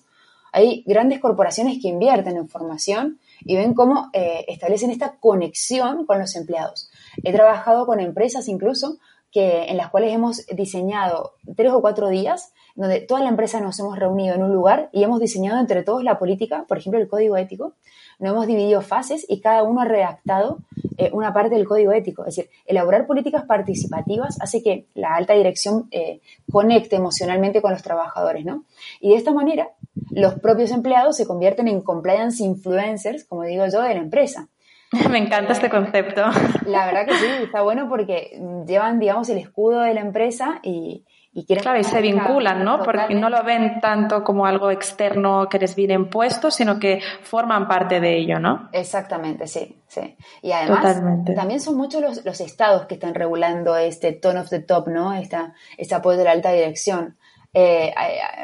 Hay 0.52 0.84
grandes 0.86 1.20
corporaciones 1.20 1.80
que 1.82 1.90
invierten 1.90 2.38
en 2.38 2.50
formación 2.50 3.20
y 3.42 3.56
ven 3.56 3.74
cómo 3.74 4.10
eh, 4.14 4.46
establecen 4.48 4.92
esta 4.92 5.16
conexión 5.20 6.06
con 6.06 6.20
los 6.20 6.36
empleados. 6.36 6.90
He 7.24 7.32
trabajado 7.34 7.86
con 7.86 8.00
empresas 8.00 8.48
incluso 8.48 8.98
que, 9.32 9.66
en 9.66 9.78
las 9.78 9.90
cuales 9.90 10.14
hemos 10.14 10.46
diseñado 10.48 11.34
tres 11.56 11.72
o 11.72 11.82
cuatro 11.82 12.10
días, 12.10 12.54
donde 12.76 13.02
toda 13.02 13.22
la 13.22 13.30
empresa 13.30 13.60
nos 13.60 13.80
hemos 13.80 14.00
reunido 14.00 14.36
en 14.36 14.44
un 14.44 14.54
lugar 14.54 14.90
y 14.92 15.04
hemos 15.04 15.20
diseñado 15.20 15.60
entre 15.60 15.84
todos 15.84 16.04
la 16.04 16.18
política, 16.18 16.66
por 16.68 16.78
ejemplo, 16.78 17.00
el 17.00 17.08
código 17.08 17.38
ético. 17.38 17.74
Nos 18.20 18.32
hemos 18.32 18.48
dividido 18.48 18.82
fases 18.82 19.26
y 19.30 19.40
cada 19.40 19.64
uno 19.64 19.82
ha 19.82 19.86
redactado 19.86 20.60
eh, 20.98 21.10
una 21.14 21.34
parte 21.34 21.56
del 21.56 21.68
código 21.68 21.92
ético. 21.94 22.26
Es 22.26 22.36
decir, 22.36 22.52
elaborar 22.66 23.08
políticas 23.08 23.46
participativas 23.46 24.38
hace 24.42 24.62
que 24.64 24.88
la 24.94 25.16
alta 25.16 25.34
dirección 25.34 25.88
eh, 25.92 26.22
conecte 26.52 26.96
emocionalmente 26.96 27.62
con 27.62 27.72
los 27.72 27.84
trabajadores, 27.84 28.46
¿no? 28.46 28.66
Y 29.00 29.10
de 29.10 29.16
esta 29.16 29.34
manera, 29.34 29.70
los 30.12 30.36
propios 30.36 30.72
empleados 30.72 31.18
se 31.18 31.28
convierten 31.28 31.68
en 31.68 31.82
compliance 31.82 32.44
influencers, 32.44 33.26
como 33.26 33.44
digo 33.44 33.66
yo, 33.72 33.82
de 33.82 33.94
la 33.94 34.02
empresa. 34.02 34.50
Me 35.10 35.20
encanta 35.20 35.54
este 35.54 35.70
concepto. 35.70 36.24
La 36.66 36.86
verdad 36.88 37.06
que 37.06 37.14
sí, 37.16 37.26
está 37.44 37.62
bueno 37.62 37.88
porque 37.88 38.40
llevan, 38.66 39.00
digamos, 39.00 39.30
el 39.30 39.38
escudo 39.38 39.82
de 39.82 39.94
la 39.94 40.02
empresa 40.02 40.60
y, 40.64 41.06
y 41.32 41.46
quieren... 41.46 41.62
Claro, 41.62 41.80
y 41.80 41.84
se 41.84 42.02
vinculan, 42.02 42.64
¿no? 42.64 42.82
Porque 42.82 43.14
no 43.14 43.30
lo 43.30 43.44
ven 43.44 43.80
tanto 43.82 44.24
como 44.24 44.48
algo 44.48 44.72
externo 44.72 45.48
que 45.48 45.60
les 45.60 45.76
viene 45.76 45.94
impuesto, 45.94 46.50
sino 46.50 46.80
que 46.80 47.02
forman 47.22 47.68
parte 47.68 48.00
de 48.00 48.18
ello, 48.18 48.40
¿no? 48.40 48.70
Exactamente, 48.72 49.46
sí, 49.46 49.78
sí. 49.88 50.18
Y 50.42 50.52
además, 50.52 51.02
también 51.36 51.60
son 51.60 51.78
muchos 51.78 52.02
los, 52.02 52.26
los, 52.26 52.42
estados 52.42 52.88
que 52.88 52.96
están 52.96 53.14
regulando 53.14 53.78
este 53.78 54.14
tone 54.14 54.40
of 54.40 54.50
the 54.50 54.60
top, 54.60 54.88
¿no? 54.88 55.14
Esta, 55.14 55.54
este 55.78 55.94
apoyo 55.94 56.18
de 56.18 56.24
la 56.24 56.32
alta 56.32 56.52
dirección. 56.52 57.16
Eh, 57.54 57.94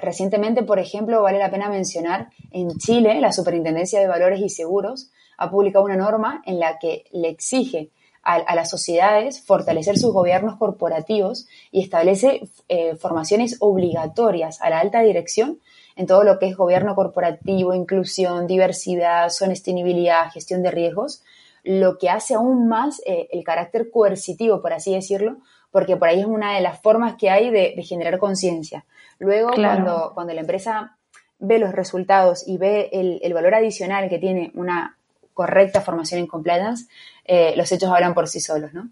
recientemente, 0.01 0.61
por 0.61 0.77
ejemplo, 0.77 1.23
vale 1.23 1.39
la 1.39 1.49
pena 1.49 1.69
mencionar, 1.69 2.29
en 2.51 2.69
Chile, 2.77 3.19
la 3.19 3.31
Superintendencia 3.31 3.99
de 3.99 4.07
Valores 4.07 4.39
y 4.41 4.49
Seguros 4.49 5.11
ha 5.37 5.49
publicado 5.49 5.85
una 5.85 5.95
norma 5.95 6.41
en 6.45 6.59
la 6.59 6.79
que 6.79 7.05
le 7.11 7.29
exige 7.29 7.91
a, 8.25 8.55
las 8.55 8.69
sociedades 8.71 9.45
fortalecer 9.45 9.97
sus 9.97 10.11
gobiernos 10.11 10.57
corporativos 10.57 11.47
y 11.71 11.83
establece 11.83 12.41
eh, 12.67 12.95
formaciones 12.95 13.57
obligatorias 13.59 14.61
a 14.61 14.71
la 14.71 14.79
alta 14.79 15.01
dirección 15.01 15.59
en 15.95 16.07
todo 16.07 16.23
lo 16.23 16.39
que 16.39 16.47
es 16.47 16.57
gobierno 16.57 16.95
corporativo, 16.95 17.73
inclusión, 17.73 18.47
diversidad, 18.47 19.29
sostenibilidad, 19.29 20.31
gestión 20.31 20.63
de 20.63 20.71
riesgos, 20.71 21.23
lo 21.63 21.97
que 21.97 22.09
hace 22.09 22.33
aún 22.33 22.67
más 22.67 23.01
eh, 23.05 23.27
el 23.31 23.43
carácter 23.43 23.89
coercitivo, 23.91 24.61
por 24.61 24.73
así 24.73 24.93
decirlo, 24.93 25.37
porque 25.71 25.95
por 25.95 26.07
ahí 26.07 26.19
es 26.19 26.25
una 26.25 26.55
de 26.55 26.61
las 26.61 26.81
formas 26.81 27.15
que 27.15 27.29
hay 27.29 27.49
de, 27.49 27.81
generar 27.83 28.17
conciencia. 28.17 28.85
Luego, 29.19 29.51
cuando, 29.53 30.11
cuando 30.13 30.33
la 30.33 30.41
empresa 30.41 30.97
ve 31.39 31.59
los 31.59 31.73
resultados 31.73 32.47
y 32.47 32.57
ve 32.57 32.89
el, 32.91 33.19
el 33.23 33.33
valor 33.33 33.55
adicional 33.55 34.09
que 34.09 34.19
tiene 34.19 34.51
una 34.55 34.94
correcta 35.35 35.81
formación 35.81 36.21
en 36.21 36.27
compliance, 36.27 36.87
eh, 37.23 37.53
los 37.55 37.71
hechos 37.71 37.91
hablan 37.91 38.15
por 38.15 38.27
sí 38.27 38.39
solos, 38.39 38.73
¿no? 38.73 38.89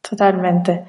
Totalmente. 0.00 0.86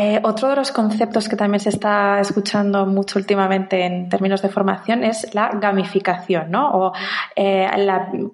Eh, 0.00 0.20
otro 0.22 0.48
de 0.48 0.54
los 0.54 0.70
conceptos 0.70 1.28
que 1.28 1.34
también 1.34 1.58
se 1.58 1.70
está 1.70 2.20
escuchando 2.20 2.86
mucho 2.86 3.18
últimamente 3.18 3.84
en 3.84 4.08
términos 4.08 4.40
de 4.42 4.48
formación 4.48 5.02
es 5.02 5.34
la 5.34 5.48
gamificación, 5.48 6.52
¿no? 6.52 6.70
O 6.70 6.92
eh, 7.34 7.68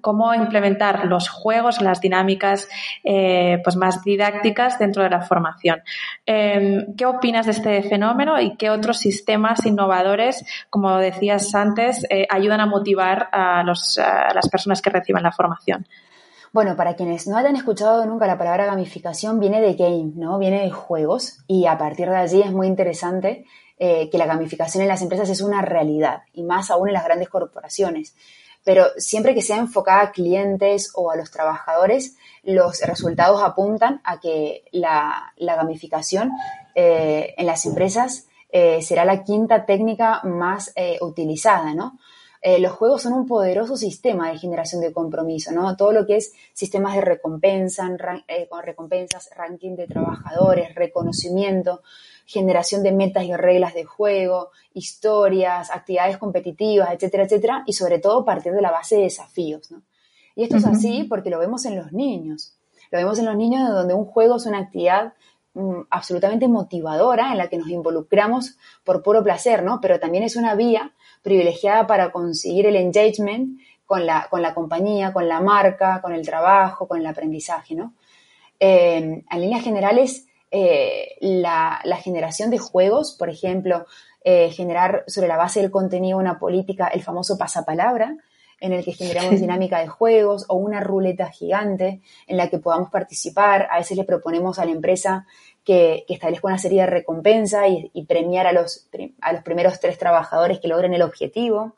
cómo 0.03 0.35
implementar 0.35 1.07
los 1.07 1.31
juegos, 1.31 1.81
las 1.81 2.03
dinámicas 2.03 2.69
pues 3.03 3.77
más 3.77 4.05
didácticas 4.05 4.79
dentro 4.79 5.03
de 5.03 5.09
la 5.09 5.23
formación. 5.23 5.83
Em, 6.27 6.95
¿Qué 6.97 7.07
opinas 7.07 7.47
de 7.47 7.53
este 7.53 7.83
fenómeno 7.83 8.39
y 8.39 8.57
qué 8.57 8.69
otros 8.69 8.99
sistemas 8.99 9.65
innovadores, 9.65 10.45
como 10.69 10.99
decías 10.99 11.55
antes, 11.55 12.07
ayudan 12.29 12.61
a 12.61 12.67
motivar 12.67 13.31
a, 13.33 13.61
a 13.61 13.65
las 14.35 14.49
personas 14.51 14.83
que 14.83 14.91
reciban 14.91 15.23
la 15.23 15.33
formación? 15.33 15.87
Bueno, 16.55 16.77
para 16.77 16.95
quienes 16.95 17.27
no 17.27 17.37
hayan 17.37 17.57
escuchado 17.57 18.07
nunca 18.07 18.29
la 18.29 18.39
palabra 18.39 18.67
gamificación, 18.67 19.41
viene 19.41 19.61
de 19.61 19.75
game, 19.75 20.13
¿no? 20.15 20.39
Viene 20.39 20.63
de 20.63 20.71
juegos 20.71 21.39
y 21.49 21.67
a 21.67 21.77
partir 21.77 22.09
de 22.09 22.15
allí 22.15 22.43
es 22.43 22.53
muy 22.53 22.69
interesante 22.69 23.45
eh, 23.77 24.09
que 24.09 24.19
la 24.19 24.27
gamificación 24.27 24.81
en 24.83 24.89
las 24.89 25.03
empresas 25.03 25.29
es 25.29 25.41
una 25.41 25.63
realidad 25.63 26.23
y 26.33 26.45
más 26.45 26.71
aún 26.71 26.87
en 26.87 26.95
las 26.95 27.03
grandes 27.03 27.29
corporaciones. 27.29 28.15
Pero 28.63 28.85
siempre 28.99 29.35
que 29.35 29.43
sea 29.43 29.57
enfocada 29.57 30.03
a 30.03 30.13
clientes 30.13 30.93
o 30.95 31.11
a 31.11 31.17
los 31.17 31.33
trabajadores, 31.33 32.15
los 32.45 32.81
resultados 32.83 33.43
apuntan 33.43 34.01
a 34.05 34.21
que 34.21 34.63
la, 34.71 35.33
gamificación 35.37 36.31
eh, 36.77 37.35
en 37.37 37.47
las 37.47 37.67
empresas 37.67 38.29
eh, 38.51 38.81
será 38.81 39.05
la 39.05 39.25
quinta 39.25 39.67
técnica 39.67 40.21
más 40.23 40.73
utilizada, 41.01 41.75
¿no? 41.75 41.99
Eh, 42.47 42.59
los 42.59 42.73
juegos 42.73 43.01
son 43.01 43.15
un 43.15 43.27
poderoso 43.27 43.75
sistema 43.75 44.31
de 44.31 44.37
generación 44.37 44.83
de 44.83 44.93
compromiso, 44.93 45.51
¿no? 45.51 45.75
Todo 45.79 45.93
lo 45.93 46.05
que 46.05 46.17
es 46.17 46.35
sistemas 46.53 46.95
de 46.95 47.01
recompensa, 47.01 47.89
eh, 48.29 48.47
con 48.51 48.63
recompensas, 48.63 49.31
ranking 49.35 49.77
de 49.77 49.87
trabajadores, 49.87 50.75
reconocimiento, 50.75 51.81
generación 52.27 52.83
de 52.83 52.93
metas 52.93 53.25
y 53.25 53.35
reglas 53.35 53.73
de 53.73 53.85
juego, 53.85 54.51
historias, 54.75 55.71
actividades 55.71 56.19
competitivas, 56.19 56.93
etcétera, 56.93 57.25
etcétera, 57.25 57.63
y 57.65 57.73
sobre 57.73 57.99
todo 57.99 58.27
partir 58.27 58.53
de 58.53 58.61
la 58.61 58.71
base 58.71 58.97
de 58.97 59.05
desafíos, 59.05 59.71
¿no? 59.71 59.81
Y 60.37 60.43
esto 60.43 60.59
es 60.59 60.67
así 60.67 61.05
porque 61.05 61.31
lo 61.31 61.39
vemos 61.39 61.65
en 61.65 61.77
los 61.77 61.95
niños. 61.95 62.59
Lo 62.91 62.99
vemos 62.99 63.19
en 63.19 63.25
los 63.25 63.37
niños 63.37 63.71
donde 63.71 63.95
un 63.95 64.05
juego 64.05 64.37
es 64.37 64.45
una 64.45 64.59
actividad 64.59 65.15
mm, 65.55 65.85
absolutamente 65.89 66.47
motivadora 66.49 67.33
en 67.33 67.39
la 67.39 67.49
que 67.49 67.57
nos 67.57 67.71
involucramos 67.71 68.59
por 68.85 69.03
puro 69.03 69.25
placer, 69.25 69.63
¿no? 69.63 69.81
Pero 69.81 69.99
también 69.99 70.25
es 70.25 70.37
una 70.37 70.55
vía 70.55 70.93
privilegiada 71.25 71.89
para 71.89 72.13
conseguir 72.13 72.67
el 72.67 72.77
engagement 72.77 73.59
con 73.87 74.07
la, 74.07 74.29
con 74.31 74.43
la 74.43 74.55
compañía, 74.55 75.13
con 75.13 75.27
la 75.27 75.41
marca, 75.41 76.01
con 76.01 76.13
el 76.13 76.25
trabajo, 76.25 76.87
con 76.87 77.01
el 77.01 77.07
aprendizaje, 77.07 77.75
¿no? 77.75 77.95
Eh, 78.61 79.25
en 79.29 79.41
líneas 79.41 79.65
generales, 79.65 80.27
eh, 80.51 81.17
la, 81.21 81.81
generación 82.03 82.51
de 82.51 82.59
juegos, 82.59 83.17
por 83.19 83.29
ejemplo, 83.29 83.87
eh, 84.23 84.51
generar 84.51 85.05
sobre 85.09 85.27
la 85.29 85.37
base 85.37 85.61
del 85.61 85.71
contenido 85.71 86.19
una 86.19 86.39
política, 86.39 86.87
el 86.89 87.03
famoso 87.03 87.37
pasapalabra, 87.37 88.17
en 88.61 88.73
el 88.73 88.85
que 88.85 88.93
generamos 88.93 89.41
dinámica 89.41 89.81
de 89.81 89.89
juegos 89.89 90.47
o 90.49 90.55
una 90.55 90.81
ruleta 90.81 91.31
gigante 91.31 92.01
en 92.27 92.37
la 92.37 92.49
que 92.49 92.59
podamos 92.59 92.91
participar. 92.91 93.69
A 93.71 93.79
veces 93.79 93.97
le 93.97 94.05
proponemos 94.05 94.59
a 94.59 94.65
la 94.65 94.73
empresa 94.73 95.27
que, 95.65 96.05
establezca 96.09 96.47
una 96.47 96.59
serie 96.59 96.83
de 96.83 96.87
recompensas 96.87 97.67
y, 97.93 98.05
premiar 98.05 98.47
a 98.47 98.53
los, 98.53 98.89
a 99.21 99.33
los 99.33 99.43
primeros 99.43 99.81
tres 99.81 99.99
trabajadores 99.99 100.61
que 100.61 100.69
logren 100.69 100.95
el 100.95 101.03
objetivo. 101.03 101.75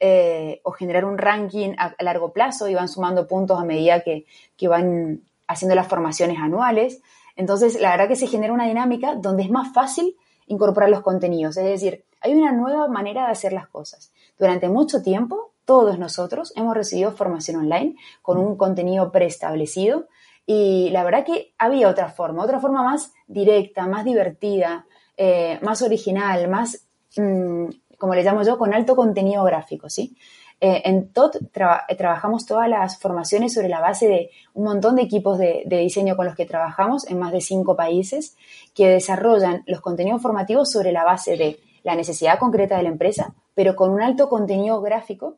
Eh, 0.00 0.60
o 0.64 0.72
generar 0.72 1.04
un 1.04 1.16
ranking 1.16 1.76
a, 1.78 1.94
largo 2.02 2.32
plazo 2.32 2.68
y 2.68 2.74
van 2.74 2.88
sumando 2.88 3.28
puntos 3.28 3.60
a 3.60 3.64
medida 3.64 4.00
que, 4.00 4.26
que 4.56 4.66
van 4.66 5.22
haciendo 5.46 5.76
las 5.76 5.86
formaciones 5.86 6.38
anuales. 6.38 7.00
Entonces, 7.36 7.80
la 7.80 7.92
verdad 7.92 8.08
que 8.08 8.16
se 8.16 8.26
genera 8.26 8.52
una 8.52 8.66
dinámica 8.66 9.14
donde 9.14 9.44
es 9.44 9.50
más 9.50 9.72
fácil 9.72 10.16
incorporar 10.46 10.90
los 10.90 11.00
contenidos. 11.00 11.56
Es 11.56 11.64
decir, 11.64 12.04
hay 12.20 12.34
una 12.34 12.52
nueva 12.52 12.88
manera 12.88 13.26
de 13.26 13.32
hacer 13.32 13.52
las 13.52 13.68
cosas. 13.68 14.12
Durante 14.38 14.68
mucho 14.68 15.02
tiempo, 15.02 15.53
todos 15.64 15.98
nosotros 15.98 16.52
hemos 16.56 16.74
recibido 16.74 17.12
formación 17.12 17.56
online 17.56 17.96
con 18.22 18.38
un 18.38 18.56
contenido 18.56 19.10
preestablecido 19.10 20.08
y 20.46 20.90
la 20.90 21.04
verdad 21.04 21.24
que 21.24 21.54
había 21.58 21.88
otra 21.88 22.08
forma, 22.08 22.44
otra 22.44 22.60
forma 22.60 22.82
más 22.82 23.12
directa, 23.26 23.86
más 23.86 24.04
divertida, 24.04 24.86
eh, 25.16 25.58
más 25.62 25.80
original, 25.82 26.48
más, 26.48 26.86
mm, 27.16 27.66
como 27.98 28.14
le 28.14 28.22
llamo 28.22 28.42
yo, 28.42 28.58
con 28.58 28.74
alto 28.74 28.94
contenido 28.94 29.44
gráfico, 29.44 29.88
¿sí? 29.88 30.16
Eh, 30.60 30.82
en 30.84 31.12
TOT 31.12 31.36
eh, 31.36 31.96
trabajamos 31.96 32.46
todas 32.46 32.68
las 32.68 32.98
formaciones 32.98 33.54
sobre 33.54 33.68
la 33.68 33.80
base 33.80 34.08
de 34.08 34.30
un 34.54 34.64
montón 34.64 34.96
de 34.96 35.02
equipos 35.02 35.38
de, 35.38 35.62
de, 35.66 35.78
diseño 35.78 36.16
con 36.16 36.26
los 36.26 36.36
que 36.36 36.46
trabajamos 36.46 37.08
en 37.08 37.18
más 37.18 37.32
de 37.32 37.40
cinco 37.40 37.74
países 37.76 38.36
que 38.74 38.88
desarrollan 38.88 39.62
los 39.66 39.80
contenidos 39.80 40.22
formativos 40.22 40.70
sobre 40.70 40.92
la 40.92 41.04
base 41.04 41.36
de 41.36 41.58
la 41.82 41.96
necesidad 41.96 42.38
concreta 42.38 42.76
de 42.76 42.84
la 42.84 42.88
empresa, 42.88 43.34
pero 43.54 43.76
con 43.76 43.90
un 43.90 44.00
alto 44.00 44.28
contenido 44.28 44.80
gráfico, 44.80 45.36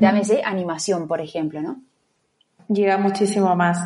llámese 0.00 0.42
animación, 0.44 1.08
por 1.08 1.20
ejemplo, 1.20 1.60
¿no? 1.60 1.80
llega 2.68 2.98
muchísimo 2.98 3.54
más. 3.54 3.78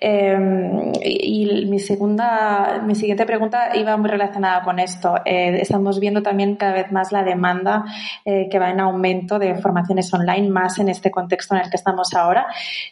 Em, 0.00 0.92
y 1.02 1.66
mi 1.66 1.78
segunda, 1.78 2.82
mi 2.84 2.94
siguiente 2.94 3.26
pregunta 3.26 3.76
iba 3.76 3.96
muy 3.96 4.10
relacionada 4.10 4.62
con 4.62 4.78
esto. 4.78 5.16
Eh, 5.24 5.58
estamos 5.60 5.98
viendo 6.00 6.22
también 6.22 6.56
cada 6.56 6.72
vez 6.72 6.92
más 6.92 7.12
la 7.12 7.22
demanda 7.22 7.84
eh, 8.24 8.48
que 8.50 8.58
va 8.58 8.70
en 8.70 8.80
aumento 8.80 9.38
de 9.38 9.54
formaciones 9.56 10.12
online, 10.12 10.48
más 10.48 10.78
en 10.78 10.88
este 10.88 11.10
contexto 11.10 11.54
en 11.54 11.62
el 11.62 11.70
que 11.70 11.76
estamos 11.76 12.14
ahora. 12.14 12.46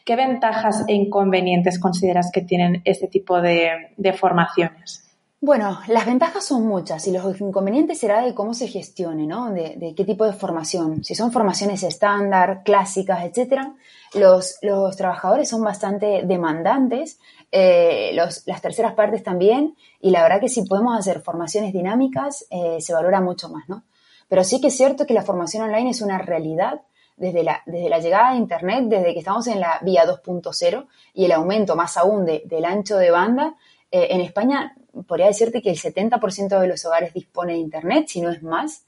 ¿Qué 0.04 0.16
ventajas 0.16 0.84
e 0.88 0.94
inconvenientes 0.94 1.78
consideras 1.78 2.30
que 2.32 2.42
tienen 2.42 2.82
este 2.84 3.08
tipo 3.08 3.40
de, 3.40 3.92
de 3.96 4.12
formaciones? 4.12 5.05
Bueno, 5.40 5.78
las 5.88 6.06
ventajas 6.06 6.46
son 6.46 6.66
muchas 6.66 7.06
y 7.06 7.12
los 7.12 7.40
inconvenientes 7.40 7.98
será 7.98 8.22
de 8.22 8.34
cómo 8.34 8.54
se 8.54 8.68
gestione, 8.68 9.26
¿no? 9.26 9.52
De, 9.52 9.92
qué 9.94 10.04
tipo 10.04 10.24
de 10.24 10.32
formación. 10.32 11.04
Si 11.04 11.14
son 11.14 11.30
formaciones 11.30 11.82
estándar, 11.82 12.62
clásicas, 12.64 13.22
etcétera, 13.22 13.74
los, 14.14 14.56
los 14.62 14.96
trabajadores 14.96 15.50
son 15.50 15.62
bastante 15.62 16.22
demandantes, 16.24 17.18
eh, 17.52 18.12
las 18.14 18.62
terceras 18.62 18.94
partes 18.94 19.22
también, 19.22 19.76
y 20.00 20.10
la 20.10 20.22
verdad 20.22 20.40
que 20.40 20.48
si 20.48 20.62
podemos 20.62 20.98
hacer 20.98 21.20
formaciones 21.20 21.74
dinámicas, 21.74 22.46
eh, 22.50 22.78
se 22.80 22.94
valora 22.94 23.20
mucho 23.20 23.50
más, 23.50 23.68
¿no? 23.68 23.84
Pero 24.28 24.42
sí 24.42 24.60
que 24.60 24.68
es 24.68 24.76
cierto 24.76 25.06
que 25.06 25.14
la 25.14 25.22
formación 25.22 25.64
online 25.64 25.90
es 25.90 26.00
una 26.00 26.16
realidad 26.16 26.80
desde 27.18 27.44
la, 27.44 27.62
desde 27.66 27.90
la 27.90 27.98
llegada 27.98 28.32
de 28.32 28.38
Internet, 28.38 28.84
desde 28.88 29.12
que 29.12 29.20
estamos 29.20 29.46
en 29.48 29.60
la 29.60 29.80
vía 29.82 30.06
2.0 30.06 30.86
y 31.12 31.26
el 31.26 31.32
aumento 31.32 31.76
más 31.76 31.98
aún 31.98 32.24
del 32.24 32.64
ancho 32.64 32.96
de 32.96 33.10
banda, 33.10 33.54
eh, 33.90 34.08
en 34.10 34.20
España 34.20 34.74
podría 35.06 35.26
decirte 35.26 35.62
que 35.62 35.70
el 35.70 35.76
70% 35.76 36.60
de 36.60 36.66
los 36.66 36.84
hogares 36.84 37.12
dispone 37.12 37.54
de 37.54 37.58
Internet, 37.58 38.08
si 38.08 38.20
no 38.20 38.30
es 38.30 38.42
más. 38.42 38.84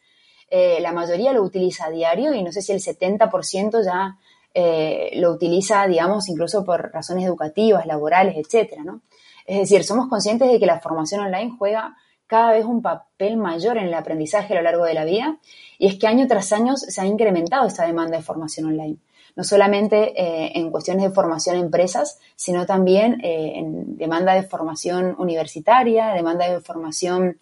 Eh, 0.50 0.78
la 0.80 0.92
mayoría 0.92 1.32
lo 1.32 1.42
utiliza 1.42 1.86
a 1.86 1.90
diario 1.90 2.32
y 2.32 2.42
no 2.42 2.52
sé 2.52 2.62
si 2.62 2.72
el 2.72 2.80
70% 2.80 3.84
ya 3.84 4.16
eh, 4.54 5.10
lo 5.16 5.30
utiliza, 5.32 5.86
digamos, 5.86 6.28
incluso 6.28 6.64
por 6.64 6.90
razones 6.92 7.24
educativas, 7.26 7.86
laborales, 7.86 8.36
etcétera, 8.36 8.82
¿no? 8.82 9.02
Es 9.46 9.58
decir, 9.60 9.84
somos 9.84 10.08
conscientes 10.08 10.50
de 10.50 10.58
que 10.58 10.66
la 10.66 10.80
formación 10.80 11.20
online 11.20 11.54
juega 11.58 11.96
cada 12.26 12.52
vez 12.52 12.64
un 12.64 12.82
papel 12.82 13.36
mayor 13.36 13.78
en 13.78 13.86
el 13.86 13.94
aprendizaje 13.94 14.52
a 14.52 14.56
lo 14.56 14.62
largo 14.62 14.84
de 14.84 14.94
la 14.94 15.04
vida 15.04 15.38
y 15.78 15.86
es 15.86 15.98
que 15.98 16.06
año 16.06 16.26
tras 16.28 16.52
año 16.52 16.76
se 16.76 17.00
ha 17.00 17.06
incrementado 17.06 17.66
esta 17.66 17.86
demanda 17.86 18.18
de 18.18 18.22
formación 18.22 18.66
online. 18.66 18.98
No 19.38 19.45
solamente 19.45 20.21
eh, 20.21 20.50
en 20.57 20.73
cuestiones 20.73 21.04
de 21.04 21.14
formación 21.14 21.54
empresas, 21.54 22.18
sino 22.35 22.66
también 22.66 23.25
eh, 23.25 23.52
en 23.54 23.97
demanda 23.97 24.35
de 24.35 24.42
formación 24.42 25.14
universitaria, 25.16 26.09
demanda 26.09 26.50
de 26.50 26.61
formación 26.61 27.38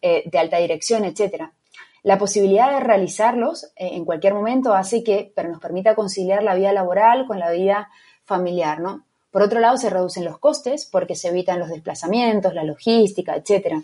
de 0.00 0.38
alta 0.38 0.58
dirección, 0.58 1.04
etcétera. 1.04 1.54
La 2.04 2.18
posibilidad 2.18 2.70
de 2.70 2.78
realizarlos 2.78 3.72
en 3.74 4.04
cualquier 4.04 4.32
momento 4.32 4.72
hace 4.72 5.02
que 5.02 5.32
pero 5.34 5.48
nos 5.48 5.60
permita 5.60 5.96
conciliar 5.96 6.44
la 6.44 6.54
vida 6.54 6.72
laboral 6.72 7.26
con 7.26 7.40
la 7.40 7.50
vida 7.50 7.88
familiar, 8.24 8.78
¿no? 8.78 9.06
Por 9.32 9.42
otro 9.42 9.58
lado, 9.58 9.76
se 9.76 9.90
reducen 9.90 10.24
los 10.24 10.38
costes 10.38 10.86
porque 10.86 11.16
se 11.16 11.28
evitan 11.28 11.58
los 11.58 11.68
desplazamientos, 11.68 12.54
la 12.54 12.62
logística, 12.62 13.34
etcétera. 13.34 13.82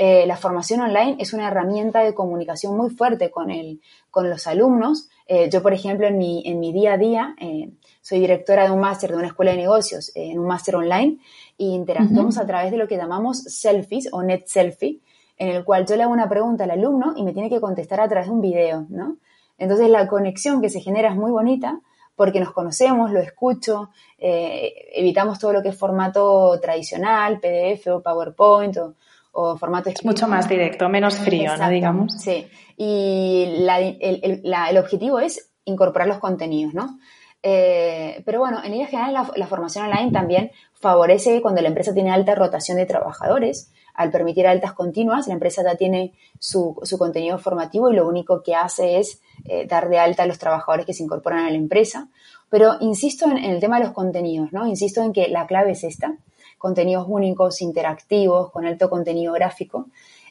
Eh, 0.00 0.26
la 0.28 0.36
formación 0.36 0.80
online 0.80 1.16
es 1.18 1.32
una 1.32 1.48
herramienta 1.48 2.04
de 2.04 2.14
comunicación 2.14 2.76
muy 2.76 2.88
fuerte 2.88 3.32
con, 3.32 3.50
el, 3.50 3.80
con 4.12 4.30
los 4.30 4.46
alumnos. 4.46 5.08
Eh, 5.26 5.50
yo, 5.50 5.60
por 5.60 5.72
ejemplo, 5.72 6.06
en 6.06 6.16
mi, 6.16 6.44
en 6.46 6.60
mi 6.60 6.72
día 6.72 6.92
a 6.92 6.98
día, 6.98 7.34
eh, 7.40 7.72
soy 8.00 8.20
directora 8.20 8.62
de 8.62 8.70
un 8.70 8.78
máster 8.78 9.10
de 9.10 9.16
una 9.16 9.26
escuela 9.26 9.50
de 9.50 9.56
negocios, 9.56 10.12
en 10.14 10.38
un 10.38 10.46
máster 10.46 10.76
online, 10.76 11.18
e 11.58 11.64
interactuamos 11.64 12.38
a 12.38 12.46
través 12.46 12.70
de 12.70 12.76
lo 12.76 12.86
que 12.86 12.96
llamamos 12.96 13.38
selfies 13.42 14.08
o 14.12 14.22
net 14.22 14.46
selfie, 14.46 15.00
en 15.36 15.48
el 15.48 15.64
cual 15.64 15.84
yo 15.84 15.96
le 15.96 16.04
hago 16.04 16.12
una 16.12 16.28
pregunta 16.28 16.62
al 16.62 16.70
alumno 16.70 17.14
y 17.16 17.24
me 17.24 17.32
tiene 17.32 17.50
que 17.50 17.60
contestar 17.60 18.00
a 18.00 18.08
través 18.08 18.28
de 18.28 18.34
un 18.34 18.40
video, 18.40 18.86
¿no? 18.90 19.16
Entonces 19.58 19.90
la 19.90 20.06
conexión 20.06 20.62
que 20.62 20.70
se 20.70 20.80
genera 20.80 21.08
es 21.08 21.16
muy 21.16 21.32
bonita 21.32 21.80
porque 22.14 22.38
nos 22.38 22.52
conocemos, 22.52 23.10
lo 23.10 23.18
escucho, 23.18 23.90
evitamos 24.18 25.40
todo 25.40 25.52
lo 25.52 25.62
que 25.62 25.70
es 25.70 25.76
formato 25.76 26.58
tradicional, 26.60 27.40
PDF 27.40 27.88
o 27.88 28.02
PowerPoint 28.02 28.76
o, 28.76 28.94
o 29.40 29.56
formato 29.56 29.88
Es 29.88 30.04
mucho 30.04 30.26
más 30.26 30.48
directo, 30.48 30.88
menos 30.88 31.16
frío, 31.16 31.56
¿no? 31.56 31.70
Digamos. 31.70 32.12
Sí. 32.18 32.48
Y 32.76 33.44
el, 33.46 34.78
objetivo 34.78 35.20
es 35.20 35.52
incorporar 35.64 36.08
los 36.08 36.18
contenidos, 36.18 36.74
¿no? 36.74 36.98
Eh, 37.44 38.20
pero 38.26 38.40
bueno, 38.40 38.60
en 38.64 38.72
línea 38.72 38.88
general 38.88 39.12
la, 39.36 39.46
formación 39.46 39.84
online 39.84 40.10
también 40.10 40.50
favorece 40.72 41.40
cuando 41.40 41.62
la 41.62 41.68
empresa 41.68 41.94
tiene 41.94 42.10
alta 42.10 42.34
rotación 42.34 42.78
de 42.78 42.86
trabajadores. 42.86 43.72
Al 43.94 44.10
permitir 44.10 44.46
altas 44.46 44.72
continuas, 44.72 45.28
la 45.28 45.34
empresa 45.34 45.62
ya 45.62 45.76
tiene 45.76 46.14
su, 46.40 46.74
contenido 46.98 47.38
formativo 47.38 47.92
y 47.92 47.94
lo 47.94 48.08
único 48.08 48.42
que 48.42 48.56
hace 48.56 48.98
es 48.98 49.20
eh, 49.44 49.66
dar 49.68 49.88
de 49.88 50.00
alta 50.00 50.24
a 50.24 50.26
los 50.26 50.38
trabajadores 50.38 50.84
que 50.84 50.94
se 50.94 51.04
incorporan 51.04 51.44
a 51.44 51.50
la 51.50 51.56
empresa. 51.56 52.08
Pero 52.48 52.74
insisto 52.80 53.26
en, 53.26 53.38
en 53.38 53.52
el 53.52 53.60
tema 53.60 53.78
de 53.78 53.84
los 53.84 53.94
contenidos, 53.94 54.52
¿no? 54.52 54.66
Insisto 54.66 55.00
en 55.02 55.12
que 55.12 55.28
la 55.28 55.46
clave 55.46 55.72
es 55.72 55.84
esta 55.84 56.16
contenidos 56.58 57.06
únicos, 57.08 57.62
interactivos, 57.62 58.50
con 58.50 58.66
alto 58.66 58.90
contenido 58.90 59.32
gráfico 59.32 59.86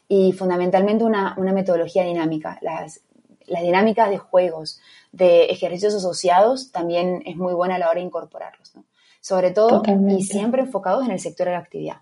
y 0.08 0.32
fundamentalmente 0.34 1.04
una, 1.04 1.36
metodología 1.38 2.04
dinámica. 2.04 2.60
Las, 2.62 3.02
dinámicas 3.48 4.10
de 4.10 4.18
juegos, 4.18 4.80
de 5.12 5.46
ejercicios 5.46 5.96
asociados, 5.96 6.72
también 6.72 7.24
es 7.26 7.38
muy 7.38 7.54
buena 7.54 7.76
a 7.76 7.80
la 7.80 7.90
hora 7.90 8.00
de 8.00 8.06
incorporarlos. 8.06 8.74
Sobre 9.22 9.52
todo 9.52 9.82
y 10.10 10.24
siempre 10.24 10.62
enfocados 10.62 11.06
en 11.06 11.12
el 11.12 11.20
sector 11.20 11.48
de 11.48 11.54
la 11.54 11.60
actividad. 11.60 11.98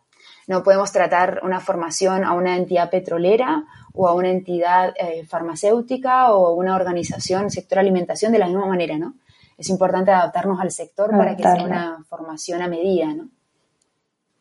No 0.48 0.63
podemos 0.63 0.91
tratar 0.91 1.41
una 1.44 1.60
formación 1.60 2.24
a 2.24 2.34
una 2.34 2.55
entidad 2.55 2.89
petrolera 2.89 3.65
o 3.94 4.08
a 4.08 4.13
una 4.13 4.29
entidad 4.29 4.94
eh, 4.98 5.25
farmacéutica 5.25 6.34
o 6.34 6.48
a 6.48 6.53
una 6.53 6.75
organización 6.75 7.50
sector 7.50 7.79
alimentación 7.79 8.32
de 8.32 8.39
la 8.39 8.48
misma 8.48 8.65
manera, 8.65 8.98
¿no? 8.98 9.15
Es 9.58 9.70
importante 9.70 10.12
adaptarnos 10.12 10.60
al 10.60 10.72
sector 10.72 11.12
para 11.12 11.36
que 11.36 11.44
sea 11.44 11.63
una 11.63 12.03
formación 12.10 12.62
a 12.62 12.67
medida, 12.67 13.13
¿no? 13.13 13.29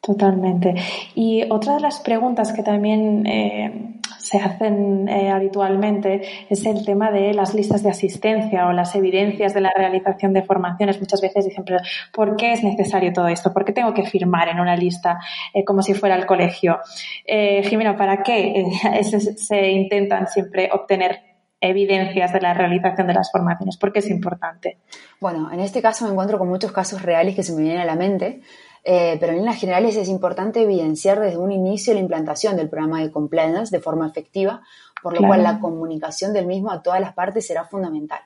Totalmente. 0.05 0.75
Y 1.15 1.51
otra 1.51 1.77
de 1.77 1.81
las 1.81 2.01
preguntas 2.01 2.53
que 2.53 2.63
también 2.63 3.27
eh, 3.27 4.01
se 4.19 4.37
hacen 4.37 5.09
eh, 5.09 5.31
habitualmente 5.31 6.21
es 6.51 6.67
el 6.67 6.85
tema 6.85 7.11
de 7.11 7.33
las 7.33 7.55
listas 7.55 7.83
de 7.83 7.89
asistencia 7.89 8.67
o 8.67 8.73
las 8.73 8.95
evidencias 8.95 9.55
de 9.55 9.63
la 9.63 9.73
realización 9.75 10.35
de 10.35 10.43
formaciones. 10.43 11.01
Muchas 11.01 11.23
veces 11.23 11.47
dicen, 11.47 11.65
pero 11.65 11.79
¿por 12.13 12.37
qué 12.37 12.53
es 12.53 12.63
necesario 12.63 13.15
todo 13.15 13.29
esto? 13.29 13.51
¿Por 13.51 13.65
qué 13.65 13.73
tengo 13.73 13.95
que 13.95 14.05
firmar 14.05 14.51
en 14.51 14.61
una 14.61 14.77
lista 14.77 15.21
eh, 15.55 15.65
como 15.65 15.81
si 15.81 15.95
fuera 15.95 16.17
el 16.17 16.27
colegio? 16.27 16.81
Jimena, 17.27 17.97
¿para 17.97 18.23
qué 18.23 18.63
se 19.03 19.71
intentan 19.71 20.27
siempre 20.27 20.69
obtener 20.71 21.35
evidencias 21.63 22.31
de 22.31 22.43
la 22.43 22.53
realización 22.53 23.07
de 23.07 23.15
las 23.15 23.33
formaciones? 23.33 23.79
¿Por 23.79 23.91
qué 23.91 24.01
es 24.01 24.11
importante? 24.11 24.77
Bueno, 25.19 25.51
en 25.51 25.61
este 25.61 25.81
caso 25.81 26.05
me 26.05 26.11
encuentro 26.11 26.39
con 26.39 26.49
muchos 26.49 26.73
casos 26.73 27.01
reales 27.01 27.35
que 27.35 27.43
se 27.43 27.55
me 27.55 27.63
vienen 27.63 27.81
a 27.81 27.87
la 27.87 27.97
mente. 27.97 28.43
Eh, 28.87 29.17
pero 29.19 29.33
en 29.33 29.39
líneas 29.39 29.59
generales 29.59 29.97
es 29.97 30.09
importante 30.09 30.61
evidenciar 30.61 31.19
desde 31.19 31.39
un 31.39 31.53
inicio 31.53 31.95
la 31.95 32.01
implantación 32.01 32.57
del 32.57 32.69
programa 32.69 33.01
de 33.01 33.11
compliance 33.11 33.75
de 33.75 33.83
forma 33.83 34.07
efectiva, 34.07 34.63
por 35.03 35.19
lo 35.19 35.27
cual 35.27 35.43
la 35.43 35.59
comunicación 35.59 36.35
del 36.35 36.47
mismo 36.47 36.71
a 36.71 36.83
todas 36.83 37.01
las 37.01 37.15
partes 37.15 37.47
será 37.47 37.65
fundamental. 37.65 38.21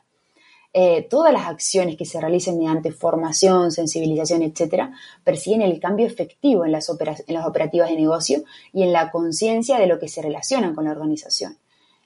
Eh, 0.74 1.06
todas 1.08 1.32
las 1.32 1.46
acciones 1.46 1.96
que 1.96 2.04
se 2.04 2.20
realicen 2.20 2.58
mediante 2.58 2.92
formación, 2.92 3.72
sensibilización, 3.72 4.42
etcétera, 4.42 4.92
persiguen 5.24 5.62
el 5.62 5.80
cambio 5.80 6.06
efectivo 6.06 6.64
en 6.64 6.72
las, 6.72 6.90
en 6.90 7.34
las 7.34 7.46
operativas 7.46 7.88
de 7.88 7.96
negocio 7.96 8.42
y 8.72 8.82
en 8.82 8.92
la 8.92 9.10
conciencia 9.10 9.78
de 9.78 9.86
lo 9.86 9.98
que 9.98 10.08
se 10.08 10.22
relaciona 10.22 10.74
con 10.74 10.84
la 10.84 10.90
organización. 10.90 11.56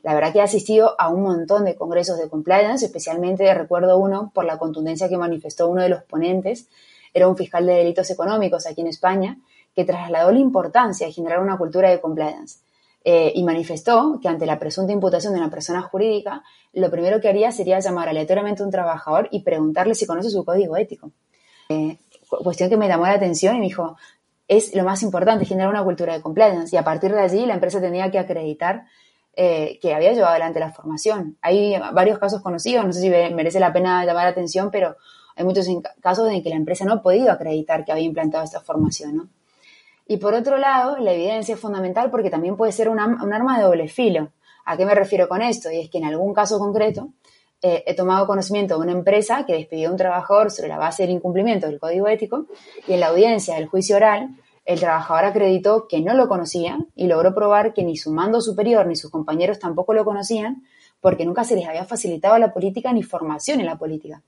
La 0.03 0.15
verdad 0.15 0.33
que 0.33 0.38
he 0.38 0.43
asistido 0.43 0.95
a 0.99 1.09
un 1.09 1.23
montón 1.23 1.65
de 1.65 1.75
congresos 1.75 2.19
de 2.19 2.29
compliance, 2.29 2.85
especialmente 2.85 3.53
recuerdo 3.55 3.99
uno 3.99 4.31
por 4.35 4.45
la 4.45 4.59
contundencia 4.59 5.09
que 5.09 5.17
manifestó 5.17 5.69
uno 5.69 5.83
de 5.83 5.88
los 5.88 6.03
ponentes, 6.03 6.69
era 7.14 7.29
un 7.29 7.37
fiscal 7.37 7.66
de 7.66 7.75
delitos 7.75 8.11
económicos 8.11 8.66
aquí 8.66 8.81
en 8.81 8.88
España, 8.88 9.38
que 9.75 9.85
trasladó 9.85 10.31
la 10.33 10.38
importancia 10.38 11.07
de 11.07 11.12
generar 11.12 11.40
una 11.40 11.57
cultura 11.57 11.90
de 11.90 12.01
compliance. 12.01 12.61
Eh, 13.05 13.33
y 13.35 13.42
manifestó 13.42 14.20
que 14.22 14.29
ante 14.29 14.46
la 14.46 14.61
presunta 14.61 14.92
imputación 14.92 15.33
de 15.33 15.40
una 15.40 15.51
persona 15.51 15.83
jurídica, 15.83 16.44
lo 16.72 16.88
primero 16.88 17.20
que 17.20 17.29
haría 17.29 17.51
sería 17.51 17.81
llamar 17.81 18.09
aleatoriamente 18.09 18.62
a 18.62 18.66
un 18.66 18.70
trabajador 18.70 19.29
y 19.33 19.40
preguntarle 19.40 19.96
si 19.96 20.07
conoce 20.07 20.31
su 20.31 20.44
código 20.44 20.77
ético. 20.77 21.11
Eh, 21.68 21.98
cuestión 22.29 22.70
que 22.70 22.77
me 22.77 22.87
llamó 22.87 23.07
la 23.07 23.14
atención 23.14 23.57
y 23.57 23.59
me 23.59 23.66
dijo, 23.66 23.96
es 24.46 24.75
lo 24.75 24.85
más 24.85 25.03
importante, 25.03 25.44
generar 25.44 25.68
una 25.68 25.83
cultura 25.83 26.12
de 26.12 26.22
compliance. 26.22 26.75
Y 26.75 26.79
a 26.79 26.85
partir 26.85 27.12
de 27.12 27.20
allí 27.20 27.44
la 27.44 27.55
empresa 27.55 27.81
tenía 27.81 28.11
que 28.11 28.20
acreditar 28.20 28.85
eh, 29.35 29.79
que 29.81 29.94
había 29.94 30.12
llevado 30.12 30.33
adelante 30.33 30.61
la 30.61 30.72
formación. 30.72 31.38
Hay 31.42 31.75
varios 31.92 32.18
casos 32.18 32.40
conocidos, 32.42 32.85
no 32.85 32.92
sé 32.92 33.01
si 33.01 33.11
merece 33.11 33.59
la 33.59 33.72
pena 33.72 34.05
llamar 34.05 34.25
la 34.25 34.31
atención, 34.31 34.70
pero 34.70 34.96
hay 35.37 35.45
muchos 35.45 35.66
casos 36.01 36.31
en 36.31 36.42
que 36.42 36.51
la 36.51 36.57
empresa 36.57 36.85
no 36.85 36.95
ha 36.95 37.03
podido 37.03 37.31
acreditar 37.31 37.85
que 37.85 37.92
había 37.92 38.05
implantado 38.05 38.45
esta 38.45 38.61
formación, 38.61 39.16
¿no? 39.16 39.29
Y 40.07 40.16
por 40.18 40.35
otro 40.35 40.59
lado, 40.59 40.99
la 40.99 41.12
evidencia 41.12 41.55
es 41.55 41.61
fundamental 41.61 42.11
porque 42.11 42.29
también 42.29 42.57
puede 42.57 42.73
ser 42.73 42.88
un 42.88 42.99
arma 42.99 43.57
de 43.57 43.64
doble 43.64 43.88
filo. 43.88 44.31
¿A 44.64 44.77
qué 44.77 44.85
me 44.85 44.95
refiero 44.95 45.29
con 45.29 45.42
esto? 45.42 45.71
Y 45.71 45.79
es 45.81 45.90
que 45.90 45.99
en 45.99 46.05
algún 46.05 46.35
caso 46.35 46.59
concreto 46.59 47.09
eh, 47.62 47.85
he 47.87 47.95
tomado 47.95 48.27
conocimiento 48.27 48.75
de 48.75 48.81
una 48.81 48.92
empresa 48.92 49.47
que 49.47 49.55
despidió 49.55 49.88
a 49.88 49.92
un 49.92 49.97
trabajador 49.97 50.51
sobre 50.51 50.68
la 50.68 50.79
base 50.79 51.05
del 51.05 51.12
incumplimiento 51.12 51.66
del 51.68 51.79
código 51.79 52.09
ético 52.09 52.47
y 52.88 52.92
en 52.92 53.01
la 53.01 53.09
audiencia 53.09 53.55
del 53.55 53.68
juicio 53.68 53.97
oral 53.97 54.31
el 54.64 54.81
trabajador 54.81 55.25
acreditó 55.25 55.87
que 55.88 56.01
no 56.01 56.14
lo 56.14 56.29
conocía 56.29 56.79
y 56.95 57.07
logró 57.07 57.35
probar 57.35 57.73
que 57.73 57.85
ni 57.85 57.97
su 57.97 58.12
mando 58.12 58.40
superior 58.40 58.87
ni 58.87 58.97
sus 58.97 59.11
compañeros 59.11 59.59
tampoco 59.59 59.95
lo 59.95 60.05
conocían 60.05 60.64
porque 61.01 61.25
nunca 61.25 61.45
se 61.45 61.57
les 61.57 61.66
había 61.66 61.85
facilitado 61.85 62.38
la 62.38 62.53
política 62.53 62.92
ni 62.92 63.03
formación 63.03 63.61
en 63.61 63.66
la 63.66 63.77
política. 63.77 64.23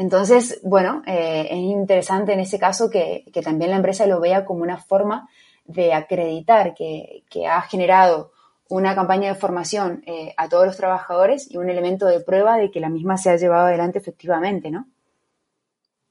Entonces, 0.00 0.62
bueno, 0.62 1.02
eh, 1.06 1.46
es 1.50 1.58
interesante 1.58 2.32
en 2.32 2.40
ese 2.40 2.58
caso 2.58 2.88
que, 2.88 3.30
también 3.44 3.70
la 3.70 3.76
empresa 3.76 4.06
lo 4.06 4.18
vea 4.18 4.46
como 4.46 4.62
una 4.62 4.78
forma 4.78 5.28
de 5.66 5.92
acreditar 5.92 6.72
que, 6.72 7.22
ha 7.46 7.60
generado 7.60 8.32
una 8.70 8.94
campaña 8.94 9.28
de 9.28 9.38
formación 9.38 10.02
eh, 10.06 10.32
a 10.38 10.48
todos 10.48 10.64
los 10.64 10.78
trabajadores 10.78 11.50
y 11.50 11.58
un 11.58 11.68
elemento 11.68 12.06
de 12.06 12.20
prueba 12.20 12.56
de 12.56 12.70
que 12.70 12.80
la 12.80 12.88
misma 12.88 13.18
se 13.18 13.28
ha 13.28 13.36
llevado 13.36 13.66
adelante 13.66 13.98
efectivamente, 13.98 14.70
¿no? 14.70 14.86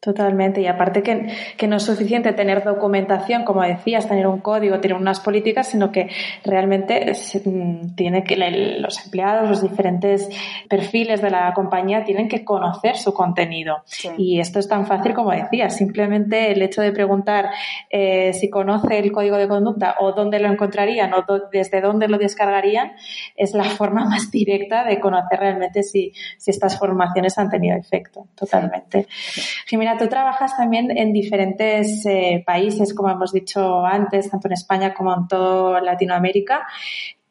Totalmente. 0.01 0.61
Y 0.61 0.67
aparte 0.67 1.03
que, 1.03 1.27
que, 1.57 1.67
no 1.67 1.75
es 1.75 1.83
suficiente 1.83 2.31
tener 2.31 2.63
documentación, 2.63 3.43
como 3.43 3.63
decías, 3.63 4.07
tener 4.07 4.27
un 4.27 4.39
código, 4.39 4.79
tener 4.79 4.95
unas 4.95 5.19
políticas, 5.19 5.67
sino 5.67 5.91
que 5.91 6.09
realmente 6.45 7.11
mm, 7.43 7.95
tiene 7.95 8.23
que 8.23 8.37
los 8.79 9.03
empleados, 9.03 9.49
los 9.49 9.61
diferentes 9.61 10.29
perfiles 10.69 11.21
de 11.21 11.31
la 11.31 11.53
compañía 11.53 12.05
tienen 12.05 12.29
que 12.29 12.45
conocer 12.45 12.95
su 12.95 13.13
contenido. 13.13 13.83
Y 14.17 14.39
esto 14.39 14.59
es 14.59 14.69
tan 14.69 14.87
fácil 14.87 15.13
como 15.13 15.31
decías. 15.31 15.75
Simplemente 15.75 16.53
el 16.53 16.61
hecho 16.61 16.81
de 16.81 16.93
preguntar 16.93 17.49
eh, 17.89 18.31
si 18.31 18.49
conoce 18.49 18.99
el 18.99 19.11
código 19.11 19.35
de 19.35 19.49
conducta 19.49 19.97
o 19.99 20.13
dónde 20.13 20.39
lo 20.39 20.47
encontrarían 20.47 21.13
o 21.13 21.25
desde 21.51 21.81
dónde 21.81 22.07
lo 22.07 22.17
descargarían 22.17 22.93
es 23.35 23.53
la 23.53 23.63
forma 23.65 24.05
más 24.05 24.31
directa 24.31 24.85
de 24.85 25.01
conocer 25.01 25.41
realmente 25.41 25.83
si, 25.83 26.13
si 26.37 26.51
estas 26.51 26.79
formaciones 26.79 27.37
han 27.37 27.49
tenido 27.49 27.75
efecto. 27.75 28.27
Totalmente 28.33 29.05
tú 29.97 30.07
trabajas 30.07 30.55
también 30.55 30.95
en 30.95 31.13
diferentes 31.13 32.05
eh, 32.05 32.43
países, 32.45 32.93
como 32.93 33.09
hemos 33.09 33.31
dicho 33.31 33.85
antes, 33.85 34.29
tanto 34.29 34.47
en 34.47 34.53
España 34.53 34.93
como 34.93 35.13
en 35.13 35.27
toda 35.27 35.81
Latinoamérica. 35.81 36.67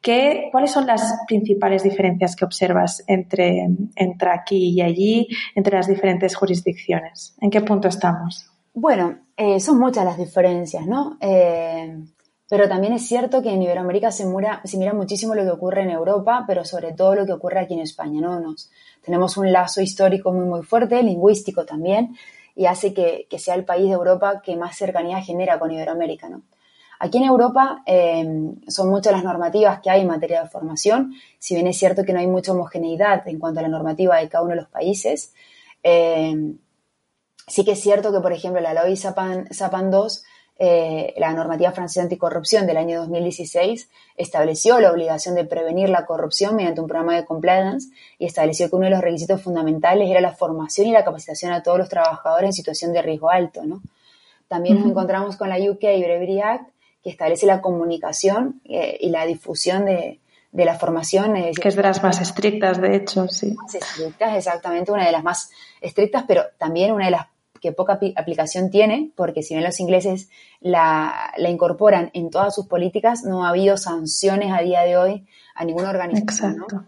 ¿Qué, 0.01 0.49
¿Cuáles 0.51 0.71
son 0.71 0.87
las 0.87 1.19
principales 1.27 1.83
diferencias 1.83 2.35
que 2.35 2.45
observas 2.45 3.03
entre, 3.07 3.67
entre 3.95 4.29
aquí 4.31 4.69
y 4.69 4.81
allí, 4.81 5.27
entre 5.55 5.75
las 5.75 5.87
diferentes 5.87 6.35
jurisdicciones? 6.35 7.35
¿En 7.41 7.49
qué 7.49 7.61
punto 7.61 7.87
estamos? 7.87 8.49
Bueno, 8.73 9.19
eh, 9.35 9.59
son 9.59 9.77
muchas 9.77 10.05
las 10.05 10.17
diferencias, 10.17 10.85
¿no? 10.85 11.17
Eh, 11.19 11.97
Pero 12.49 12.67
también 12.67 12.93
es 12.93 13.05
cierto 13.07 13.41
que 13.43 13.51
en 13.51 13.61
Iberoamérica 13.61 14.09
se, 14.11 14.25
se 14.63 14.77
mira 14.77 14.93
muchísimo 14.93 15.35
lo 15.35 15.43
que 15.43 15.51
ocurre 15.51 15.83
en 15.83 15.91
Europa, 15.91 16.45
pero 16.47 16.63
sobre 16.65 16.93
todo 16.93 17.13
lo 17.13 17.25
que 17.25 17.33
ocurre 17.33 17.59
aquí 17.59 17.75
en 17.75 17.81
España, 17.81 18.21
¿no? 18.21 18.39
Nos, 18.39 18.71
tenemos 19.03 19.37
un 19.37 19.51
lazo 19.51 19.81
histórico 19.81 20.31
muy, 20.31 20.45
muy 20.45 20.63
fuerte, 20.63 21.03
lingüístico 21.03 21.63
también, 21.63 22.15
y 22.59 22.65
hace 22.65 22.93
que, 22.93 23.25
sea 23.39 23.55
el 23.55 23.63
país 23.63 23.85
de 23.85 23.93
Europa 23.93 24.41
que 24.41 24.57
más 24.57 24.75
cercanía 24.75 25.21
genera 25.21 25.57
con 25.59 25.71
Iberoamérica, 25.71 26.27
¿no? 26.27 26.41
Aquí 26.99 27.17
en 27.17 27.23
Europa 27.23 27.83
eh, 27.85 28.27
son 28.67 28.89
muchas 28.89 29.13
las 29.13 29.23
normativas 29.23 29.79
que 29.79 29.89
hay 29.89 30.01
en 30.01 30.07
materia 30.07 30.43
de 30.43 30.49
formación, 30.49 31.13
si 31.39 31.55
bien 31.55 31.67
es 31.67 31.77
cierto 31.77 32.03
que 32.03 32.11
no 32.11 32.19
hay 32.19 32.27
mucha 32.27 32.51
homogeneidad 32.51 33.25
en 33.29 33.39
cuanto 33.39 33.61
a 33.61 33.63
la 33.63 33.69
normativa 33.69 34.17
de 34.17 34.27
cada 34.27 34.43
uno 34.43 34.55
de 34.55 34.57
los 34.57 34.67
países. 34.67 35.33
Eh, 35.83 36.55
sí 37.47 37.63
que 37.63 37.71
es 37.71 37.79
cierto 37.79 38.11
que, 38.11 38.19
por 38.19 38.33
ejemplo, 38.33 38.59
la 38.59 38.73
ley 38.73 38.97
SAPAN, 38.97 39.47
SAPAN 39.53 39.89
2, 39.89 40.25
eh, 40.61 41.13
la 41.15 41.31
normativa 41.31 41.71
francesa 41.71 42.01
anticorrupción 42.01 42.67
del 42.67 42.75
año 42.75 42.99
2016, 42.99 43.89
estableció 44.17 44.81
la 44.81 44.91
obligación 44.91 45.35
de 45.35 45.45
prevenir 45.45 45.87
la 45.87 46.05
corrupción 46.05 46.57
mediante 46.57 46.81
un 46.81 46.87
programa 46.87 47.15
de 47.15 47.23
compliance 47.23 47.87
y 48.17 48.25
estableció 48.25 48.69
que 48.69 48.75
uno 48.75 48.83
de 48.83 48.91
los 48.91 48.99
requisitos 48.99 49.41
fundamentales 49.41 50.09
era 50.09 50.19
la 50.19 50.33
formación 50.33 50.87
y 50.87 50.91
la 50.91 51.05
capacitación 51.05 51.53
a 51.53 51.63
todos 51.63 51.77
los 51.77 51.87
trabajadores 51.87 52.49
en 52.49 52.53
situación 52.53 52.91
de 52.91 53.01
riesgo 53.01 53.29
alto. 53.29 53.63
¿no? 53.63 53.81
También 54.49 54.75
nos 54.75 54.85
encontramos 54.85 55.37
con 55.37 55.47
la 55.47 55.55
UK 55.55 55.79
Bravery 55.79 56.41
Act, 56.41 56.69
que 57.01 57.09
establece 57.09 57.45
la 57.45 57.61
comunicación 57.61 58.59
eh, 58.65 58.97
y 58.99 59.11
la 59.11 59.25
difusión 59.25 59.85
de, 59.85 60.19
la 60.51 60.77
formación. 60.77 61.35
que 61.35 61.69
es 61.69 61.75
de 61.77 61.83
las 61.83 62.03
más 62.03 62.19
estrictas, 62.19 62.81
de 62.81 62.97
hecho, 62.97 63.29
sí. 63.29 63.53
Más 63.53 63.75
estrictas, 63.75 64.35
exactamente, 64.35 64.91
una 64.91 65.05
de 65.05 65.13
las 65.13 65.23
más 65.23 65.51
estrictas, 65.79 66.25
pero 66.27 66.43
también 66.57 66.91
una 66.91 67.05
de 67.05 67.11
las 67.11 67.27
que 67.61 67.71
poca 67.71 67.99
aplicación 68.15 68.69
tiene, 68.69 69.11
porque 69.15 69.43
si 69.43 69.53
bien 69.53 69.63
los 69.63 69.79
ingleses 69.79 70.29
la, 70.61 71.33
incorporan 71.37 72.11
en 72.13 72.29
todas 72.29 72.55
sus 72.55 72.67
políticas, 72.67 73.23
no 73.23 73.45
ha 73.45 73.49
habido 73.49 73.77
sanciones 73.77 74.51
a 74.51 74.61
día 74.61 74.81
de 74.81 74.97
hoy 74.97 75.27
a 75.55 75.65
ninguna 75.65 75.89
organización. 75.89 76.53
Exacto. 76.53 76.83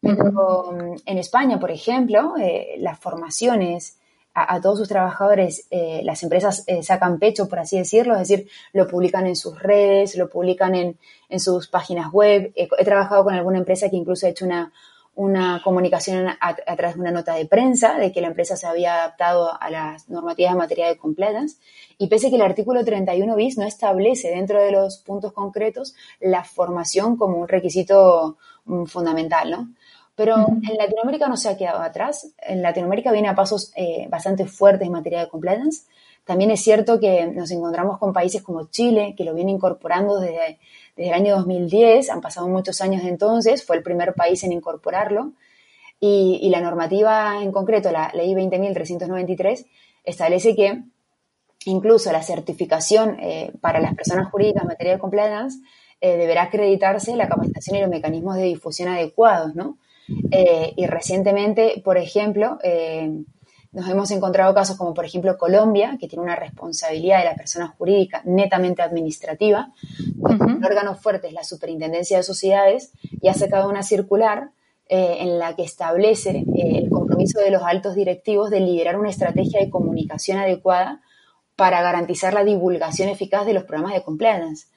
Pero 0.00 0.72
mm, 0.72 0.96
en 1.06 1.18
España, 1.18 1.58
por 1.58 1.70
ejemplo, 1.70 2.34
eh, 2.38 2.76
las 2.78 2.98
formaciones 2.98 3.98
a, 4.36 4.60
todos 4.60 4.78
sus 4.78 4.88
trabajadores, 4.88 5.68
eh, 5.70 6.00
las 6.02 6.24
empresas 6.24 6.64
eh, 6.66 6.82
sacan 6.82 7.20
pecho, 7.20 7.48
por 7.48 7.60
así 7.60 7.78
decirlo, 7.78 8.14
es 8.14 8.28
decir, 8.28 8.48
lo 8.72 8.88
publican 8.88 9.28
en 9.28 9.36
sus 9.36 9.56
redes, 9.62 10.16
lo 10.16 10.28
publican 10.28 10.74
en, 10.74 10.98
sus 11.38 11.68
páginas 11.68 12.12
web. 12.12 12.52
he 12.56 12.84
trabajado 12.84 13.22
con 13.22 13.34
alguna 13.34 13.58
empresa 13.58 13.88
que 13.90 13.96
incluso 13.96 14.26
ha 14.26 14.30
hecho 14.30 14.44
una, 14.44 14.72
una 15.16 15.60
comunicación 15.62 16.28
a, 16.40 16.54
través 16.76 16.94
de 16.94 17.00
una 17.00 17.12
nota 17.12 17.34
de 17.34 17.46
prensa 17.46 17.98
de 17.98 18.12
que 18.12 18.20
la 18.20 18.28
empresa 18.28 18.56
se 18.56 18.66
había 18.66 18.94
adaptado 18.94 19.50
a 19.60 19.70
las 19.70 20.08
normativas 20.08 20.52
en 20.52 20.58
materia 20.58 20.88
de 20.88 20.96
compliance 20.96 21.56
y 21.98 22.08
pese 22.08 22.26
a 22.26 22.30
que 22.30 22.36
el 22.36 22.42
artículo 22.42 22.84
31 22.84 23.36
bis 23.36 23.56
no 23.56 23.64
establece 23.64 24.30
dentro 24.30 24.60
de 24.60 24.72
los 24.72 24.98
puntos 24.98 25.32
concretos 25.32 25.94
la 26.20 26.44
formación 26.44 27.16
como 27.16 27.38
un 27.38 27.48
requisito 27.48 28.38
mm, 28.64 28.84
fundamental, 28.84 29.50
¿no? 29.50 29.68
Pero 30.16 30.36
en 30.46 30.76
Latinoamérica 30.76 31.28
no 31.28 31.36
se 31.36 31.48
ha 31.48 31.56
quedado 31.56 31.82
atrás. 31.82 32.32
En 32.38 32.62
Latinoamérica 32.62 33.10
viene 33.10 33.28
a 33.28 33.34
pasos 33.34 33.72
eh, 33.74 34.06
bastante 34.08 34.46
fuertes 34.46 34.86
en 34.86 34.92
materia 34.92 35.20
de 35.20 35.28
compliance. 35.28 35.86
También 36.24 36.52
es 36.52 36.62
cierto 36.62 37.00
que 37.00 37.26
nos 37.26 37.50
encontramos 37.50 37.98
con 37.98 38.12
países 38.12 38.40
como 38.40 38.68
Chile, 38.68 39.14
que 39.16 39.24
lo 39.24 39.34
viene 39.34 39.50
incorporando 39.50 40.20
desde, 40.20 40.58
desde 40.96 41.10
el 41.10 41.14
año 41.14 41.36
2010. 41.36 42.10
Han 42.10 42.20
pasado 42.20 42.48
muchos 42.48 42.80
años 42.80 43.02
entonces, 43.04 43.64
fue 43.64 43.76
el 43.76 43.82
primer 43.82 44.14
país 44.14 44.42
en 44.44 44.52
incorporarlo. 44.52 45.32
Y, 46.00 46.50
la 46.50 46.60
normativa 46.60 47.42
en 47.42 47.50
concreto, 47.50 47.90
la 47.90 48.10
ley 48.12 48.34
20.393, 48.34 49.66
establece 50.04 50.54
que 50.54 50.82
incluso 51.64 52.12
la 52.12 52.22
certificación 52.22 53.18
eh, 53.20 53.52
para 53.62 53.80
las 53.80 53.94
personas 53.94 54.30
jurídicas 54.30 54.62
en 54.62 54.68
materia 54.68 54.92
de 54.92 54.98
compliance 54.98 55.60
eh, 56.02 56.18
deberá 56.18 56.42
acreditarse 56.42 57.16
la 57.16 57.28
capacitación 57.28 57.76
y 57.76 57.80
los 57.80 57.88
mecanismos 57.88 58.36
de 58.36 58.42
difusión 58.42 58.90
adecuados, 58.90 59.54
¿no? 59.54 59.78
Eh, 60.30 60.74
y 60.76 60.84
recientemente, 60.84 61.80
por 61.82 61.96
ejemplo, 61.96 62.58
nos 63.74 63.88
hemos 63.88 64.10
encontrado 64.12 64.54
casos 64.54 64.76
como, 64.76 64.94
por 64.94 65.04
ejemplo, 65.04 65.36
Colombia, 65.36 65.96
que 66.00 66.06
tiene 66.08 66.22
una 66.22 66.36
responsabilidad 66.36 67.18
de 67.18 67.24
la 67.24 67.34
persona 67.34 67.66
jurídica 67.76 68.22
netamente 68.24 68.82
administrativa, 68.82 69.72
el 69.98 70.64
órgano 70.64 70.94
fuerte 70.94 71.26
es 71.26 71.32
la 71.32 71.42
Superintendencia 71.42 72.18
de 72.18 72.22
Sociedades, 72.22 72.92
y 73.20 73.28
ha 73.28 73.34
sacado 73.34 73.68
una 73.68 73.82
circular 73.82 74.50
eh, 74.88 75.16
en 75.20 75.38
la 75.38 75.56
que 75.56 75.64
establece 75.64 76.44
el 76.54 76.88
compromiso 76.88 77.40
de 77.40 77.50
los 77.50 77.62
altos 77.62 77.96
directivos 77.96 78.48
de 78.50 78.60
liderar 78.60 78.96
una 78.96 79.10
estrategia 79.10 79.60
de 79.60 79.70
comunicación 79.70 80.38
adecuada 80.38 81.02
para 81.56 81.82
garantizar 81.82 82.32
la 82.32 82.44
divulgación 82.44 83.08
eficaz 83.08 83.44
de 83.44 83.54
los 83.54 83.64
programas 83.64 83.94
de 83.94 84.02
compliance. 84.02 84.68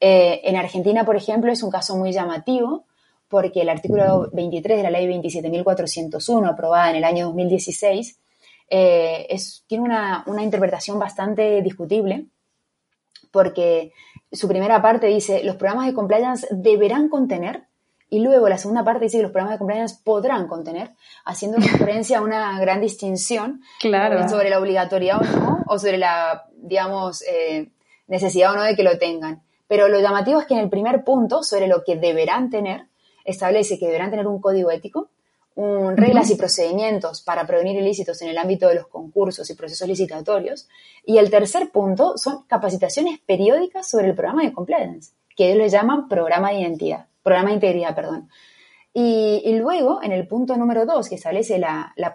en 0.00 0.56
Argentina, 0.56 1.04
por 1.04 1.16
ejemplo, 1.16 1.52
es 1.52 1.62
un 1.62 1.70
caso 1.70 1.96
muy 1.96 2.12
llamativo 2.12 2.84
porque 3.28 3.62
el 3.62 3.70
artículo 3.70 4.28
23 4.34 4.76
de 4.76 4.82
la 4.82 4.90
ley 4.90 5.06
27.401, 5.06 6.50
aprobada 6.50 6.90
en 6.90 6.96
el 6.96 7.04
año 7.04 7.26
2016, 7.28 8.18
eh, 8.74 9.26
es, 9.28 9.64
tiene 9.66 9.84
una, 9.84 10.24
interpretación 10.42 10.98
bastante 10.98 11.60
discutible, 11.60 12.28
porque 13.30 13.92
su 14.32 14.48
primera 14.48 14.80
parte 14.80 15.08
dice, 15.08 15.44
los 15.44 15.56
programas 15.56 15.88
de 15.88 15.92
compliance 15.92 16.46
deberán 16.50 17.10
contener, 17.10 17.64
y 18.08 18.20
luego 18.20 18.48
la 18.48 18.56
segunda 18.56 18.82
parte 18.82 19.04
dice 19.04 19.18
que 19.18 19.24
los 19.24 19.32
programas 19.32 19.56
de 19.56 19.58
compliance 19.58 20.00
podrán 20.02 20.48
contener, 20.48 20.92
haciendo 21.26 21.58
referencia 21.60 22.16
a 22.16 22.22
una 22.22 22.58
gran 22.60 22.80
distinción 22.80 23.60
claro. 23.78 24.26
sobre 24.26 24.48
la 24.48 24.58
obligatoriedad 24.58 25.20
o 25.20 25.38
no, 25.38 25.64
o 25.66 25.78
sobre 25.78 25.98
la, 25.98 26.46
digamos, 26.56 27.22
eh, 27.30 27.68
necesidad 28.06 28.52
o 28.52 28.56
no 28.56 28.62
de 28.62 28.74
que 28.74 28.84
lo 28.84 28.96
tengan. 28.96 29.42
Pero 29.68 29.88
lo 29.88 30.00
llamativo 30.00 30.40
es 30.40 30.46
que 30.46 30.54
en 30.54 30.60
el 30.60 30.70
primer 30.70 31.04
punto, 31.04 31.42
sobre 31.42 31.66
lo 31.66 31.84
que 31.84 31.96
deberán 31.96 32.48
tener, 32.48 32.86
establece 33.26 33.78
que 33.78 33.84
deberán 33.84 34.10
tener 34.10 34.26
un 34.26 34.40
código 34.40 34.70
ético, 34.70 35.10
reglas 35.56 36.30
y 36.30 36.36
procedimientos 36.36 37.22
para 37.22 37.46
prevenir 37.46 37.76
ilícitos 37.76 38.20
en 38.22 38.28
el 38.28 38.38
ámbito 38.38 38.68
de 38.68 38.76
los 38.76 38.86
concursos 38.88 39.48
y 39.50 39.54
procesos 39.54 39.88
licitatorios. 39.88 40.68
Y 41.04 41.18
el 41.18 41.30
tercer 41.30 41.70
punto 41.70 42.16
son 42.16 42.44
capacitaciones 42.46 43.18
periódicas 43.20 43.88
sobre 43.88 44.08
el 44.08 44.14
programa 44.14 44.42
de 44.42 44.52
compliance, 44.52 45.12
que 45.36 45.46
ellos 45.46 45.58
le 45.58 45.68
llaman 45.68 46.08
programa 46.08 46.50
de 46.50 46.60
identidad, 46.60 47.06
programa 47.22 47.50
de 47.50 47.54
integridad, 47.54 47.94
perdón. 47.94 48.28
Y, 48.94 49.56
luego, 49.56 50.02
en 50.02 50.12
el 50.12 50.26
punto 50.26 50.54
número 50.56 50.84
dos, 50.84 51.08
que 51.08 51.14
establece 51.14 51.58
la, 51.58 51.94
la, 51.96 52.14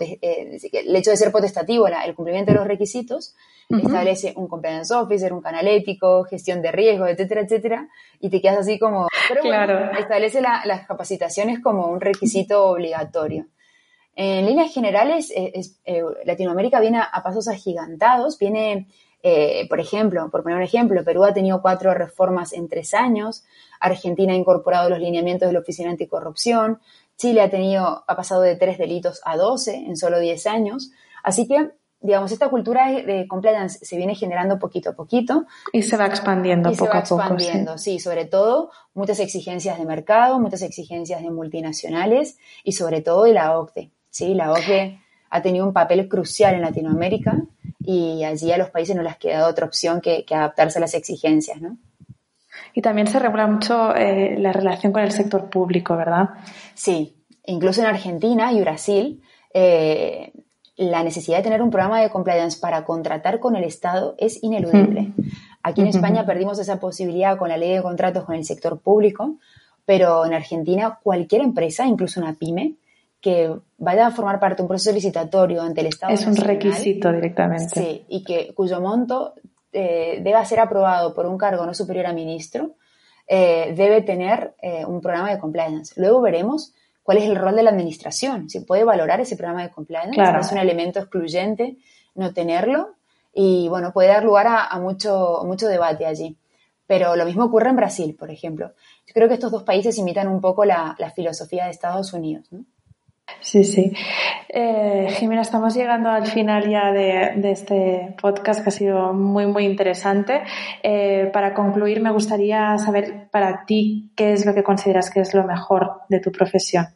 eh, 0.00 0.58
el 0.72 0.96
hecho 0.96 1.10
de 1.10 1.16
ser 1.16 1.30
potestativo, 1.30 1.86
el 1.86 2.14
cumplimiento 2.16 2.50
de 2.50 2.58
los 2.58 2.66
requisitos, 2.66 3.36
establece 3.68 4.32
un 4.36 4.48
compliance 4.48 4.92
officer, 4.92 5.32
un 5.32 5.40
canal 5.40 5.68
ético, 5.68 6.24
gestión 6.24 6.62
de 6.62 6.72
riesgos, 6.72 7.10
etcétera, 7.10 7.42
etcétera, 7.42 7.88
y 8.18 8.28
te 8.28 8.40
quedas 8.40 8.58
así 8.58 8.78
como... 8.78 9.06
Pero 9.28 9.42
bueno, 9.44 9.92
establece 9.98 10.40
las 10.40 10.86
capacitaciones 10.86 11.60
como 11.60 11.86
un 11.86 12.00
requisito 12.00 12.66
obligatorio. 12.66 13.46
En 14.16 14.46
líneas 14.46 14.72
generales, 14.72 15.32
eh, 15.34 15.52
eh, 15.84 16.02
Latinoamérica 16.24 16.80
viene 16.80 16.98
a, 16.98 17.22
pasos 17.22 17.48
agigantados, 17.48 18.38
viene 18.38 18.86
por 19.68 19.80
ejemplo, 19.80 20.28
por 20.30 20.42
poner 20.42 20.58
un 20.58 20.64
ejemplo, 20.64 21.02
Perú 21.02 21.24
ha 21.24 21.32
tenido 21.32 21.62
cuatro 21.62 21.94
reformas 21.94 22.52
en 22.52 22.68
tres 22.68 22.92
años, 22.92 23.44
Argentina 23.80 24.34
ha 24.34 24.36
incorporado 24.36 24.90
los 24.90 24.98
lineamientos 24.98 25.48
de 25.48 25.54
la 25.54 25.60
Oficina 25.60 25.90
Anticorrupción, 25.90 26.80
Chile 27.16 27.42
ha 27.42 27.50
tenido, 27.50 28.04
ha 28.06 28.16
pasado 28.16 28.42
de 28.42 28.56
tres 28.56 28.78
delitos 28.78 29.20
a 29.24 29.36
12 29.36 29.74
en 29.74 29.96
solo 29.96 30.18
10 30.18 30.46
años. 30.46 30.90
Así 31.22 31.46
que, 31.46 31.70
digamos, 32.00 32.32
esta 32.32 32.48
cultura 32.48 32.90
de 32.90 33.26
compliance 33.28 33.84
se 33.84 33.96
viene 33.96 34.14
generando 34.14 34.58
poquito 34.58 34.90
a 34.90 34.92
poquito. 34.94 35.46
Y 35.72 35.82
se 35.82 35.96
va 35.96 36.06
expandiendo 36.06 36.70
y 36.70 36.76
poco 36.76 36.90
se 36.90 36.96
va 36.96 37.00
a 37.00 37.04
poco. 37.04 37.34
expandiendo, 37.34 37.78
sí. 37.78 37.98
sobre 38.00 38.24
todo 38.24 38.70
muchas 38.94 39.20
exigencias 39.20 39.78
de 39.78 39.84
mercado, 39.84 40.40
muchas 40.40 40.62
exigencias 40.62 41.22
de 41.22 41.30
multinacionales 41.30 42.36
y 42.64 42.72
sobre 42.72 43.00
todo 43.00 43.24
de 43.24 43.32
la 43.32 43.58
OCDE. 43.58 43.92
Sí, 44.10 44.34
la 44.34 44.52
OCDE 44.52 45.00
ha 45.30 45.42
tenido 45.42 45.66
un 45.66 45.72
papel 45.72 46.08
crucial 46.08 46.54
en 46.54 46.62
Latinoamérica 46.62 47.42
y 47.84 48.24
allí 48.24 48.50
a 48.52 48.58
los 48.58 48.70
países 48.70 48.96
no 48.96 49.02
les 49.02 49.12
ha 49.12 49.16
quedado 49.16 49.50
otra 49.50 49.66
opción 49.66 50.00
que, 50.00 50.24
que 50.24 50.34
adaptarse 50.34 50.78
a 50.78 50.80
las 50.80 50.94
exigencias, 50.94 51.60
¿no? 51.60 51.76
Y 52.72 52.82
también 52.82 53.06
se 53.06 53.18
regula 53.18 53.46
mucho 53.46 53.94
eh, 53.94 54.36
la 54.38 54.52
relación 54.52 54.92
con 54.92 55.02
el 55.02 55.12
sector 55.12 55.48
público, 55.48 55.96
¿verdad? 55.96 56.30
Sí, 56.74 57.16
incluso 57.46 57.80
en 57.80 57.86
Argentina 57.86 58.52
y 58.52 58.60
Brasil, 58.60 59.22
eh, 59.52 60.32
la 60.76 61.04
necesidad 61.04 61.38
de 61.38 61.44
tener 61.44 61.62
un 61.62 61.70
programa 61.70 62.00
de 62.00 62.10
compliance 62.10 62.58
para 62.58 62.84
contratar 62.84 63.38
con 63.38 63.54
el 63.54 63.64
Estado 63.64 64.16
es 64.18 64.42
ineludible. 64.42 65.12
Aquí 65.62 65.82
en 65.82 65.86
España 65.86 66.26
perdimos 66.26 66.58
esa 66.58 66.80
posibilidad 66.80 67.38
con 67.38 67.48
la 67.48 67.56
ley 67.56 67.70
de 67.70 67.82
contratos 67.82 68.24
con 68.24 68.34
el 68.34 68.44
sector 68.44 68.80
público, 68.80 69.36
pero 69.86 70.26
en 70.26 70.34
Argentina 70.34 70.98
cualquier 71.02 71.42
empresa, 71.42 71.86
incluso 71.86 72.20
una 72.20 72.34
pyme, 72.34 72.74
que 73.24 73.50
vaya 73.78 74.08
a 74.08 74.10
formar 74.10 74.38
parte 74.38 74.56
de 74.56 74.64
un 74.64 74.68
proceso 74.68 74.92
licitatorio 74.92 75.62
ante 75.62 75.80
el 75.80 75.86
Estado. 75.86 76.12
Es 76.12 76.26
un 76.26 76.36
requisito 76.36 77.10
directamente. 77.10 77.80
Sí, 77.80 78.04
y 78.06 78.22
que 78.22 78.52
cuyo 78.52 78.82
monto 78.82 79.32
eh, 79.72 80.20
deba 80.22 80.44
ser 80.44 80.60
aprobado 80.60 81.14
por 81.14 81.24
un 81.24 81.38
cargo 81.38 81.64
no 81.64 81.72
superior 81.72 82.04
a 82.04 82.12
ministro, 82.12 82.72
eh, 83.26 83.72
debe 83.74 84.02
tener 84.02 84.54
eh, 84.60 84.84
un 84.84 85.00
programa 85.00 85.30
de 85.30 85.38
compliance. 85.38 85.98
Luego 85.98 86.20
veremos 86.20 86.74
cuál 87.02 87.16
es 87.16 87.24
el 87.24 87.36
rol 87.36 87.56
de 87.56 87.62
la 87.62 87.70
administración, 87.70 88.50
si 88.50 88.60
puede 88.60 88.84
valorar 88.84 89.22
ese 89.22 89.36
programa 89.36 89.62
de 89.62 89.70
compliance, 89.70 90.20
es 90.20 90.52
un 90.52 90.58
elemento 90.58 91.00
excluyente 91.00 91.78
no 92.14 92.34
tenerlo 92.34 92.96
y 93.32 93.68
bueno, 93.70 93.90
puede 93.94 94.08
dar 94.08 94.22
lugar 94.22 94.46
a, 94.48 94.78
mucho, 94.78 95.40
mucho 95.46 95.66
debate 95.66 96.04
allí. 96.04 96.36
Pero 96.86 97.16
lo 97.16 97.24
mismo 97.24 97.44
ocurre 97.44 97.70
en 97.70 97.76
Brasil, 97.76 98.14
por 98.14 98.30
ejemplo. 98.30 98.72
Yo 99.06 99.14
creo 99.14 99.28
que 99.28 99.34
estos 99.34 99.50
dos 99.50 99.62
países 99.62 99.96
imitan 99.96 100.28
un 100.28 100.42
poco 100.42 100.66
la, 100.66 100.94
filosofía 101.16 101.64
de 101.64 101.70
Estados 101.70 102.12
Unidos. 102.12 102.50
Sí, 103.40 103.64
sí. 103.64 103.92
Eh, 104.48 105.08
Jimena, 105.18 105.42
estamos 105.42 105.74
llegando 105.74 106.10
al 106.10 106.26
final 106.26 106.68
ya 106.68 106.92
de, 106.92 107.50
este 107.50 108.14
podcast 108.20 108.62
que 108.62 108.68
ha 108.68 108.72
sido 108.72 109.12
muy, 109.12 109.46
muy 109.46 109.64
interesante. 109.64 110.42
Eh, 110.82 111.30
para 111.32 111.54
concluir, 111.54 112.00
me 112.00 112.10
gustaría 112.10 112.76
saber 112.78 113.28
para 113.30 113.64
ti 113.64 114.12
qué 114.16 114.32
es 114.32 114.44
lo 114.44 114.54
que 114.54 114.62
consideras 114.62 115.10
que 115.10 115.20
es 115.20 115.34
lo 115.34 115.44
mejor 115.44 116.00
de 116.08 116.20
tu 116.20 116.32
profesión. 116.32 116.88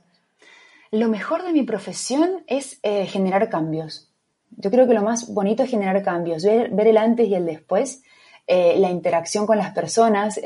Lo 0.91 1.09
mejor 1.09 1.43
de 1.45 1.53
mi 1.53 1.65
profesión 1.65 2.45
es 2.47 2.81
eh, 2.83 3.07
generar 3.07 3.49
cambios. 3.51 4.11
Yo 4.51 4.71
creo 4.71 4.87
que 4.87 4.95
lo 4.95 5.03
más 5.03 5.33
bonito 5.33 5.63
es 5.63 5.71
generar 5.71 6.03
cambios, 6.03 6.45
ver, 6.45 6.71
ver 6.71 6.89
el 6.89 6.97
antes 6.97 7.29
y 7.29 7.35
el 7.35 7.45
después, 7.45 8.03
la 8.49 8.89
interacción 8.89 9.47
con 9.47 9.59
las 9.59 9.73
personas, 9.73 10.41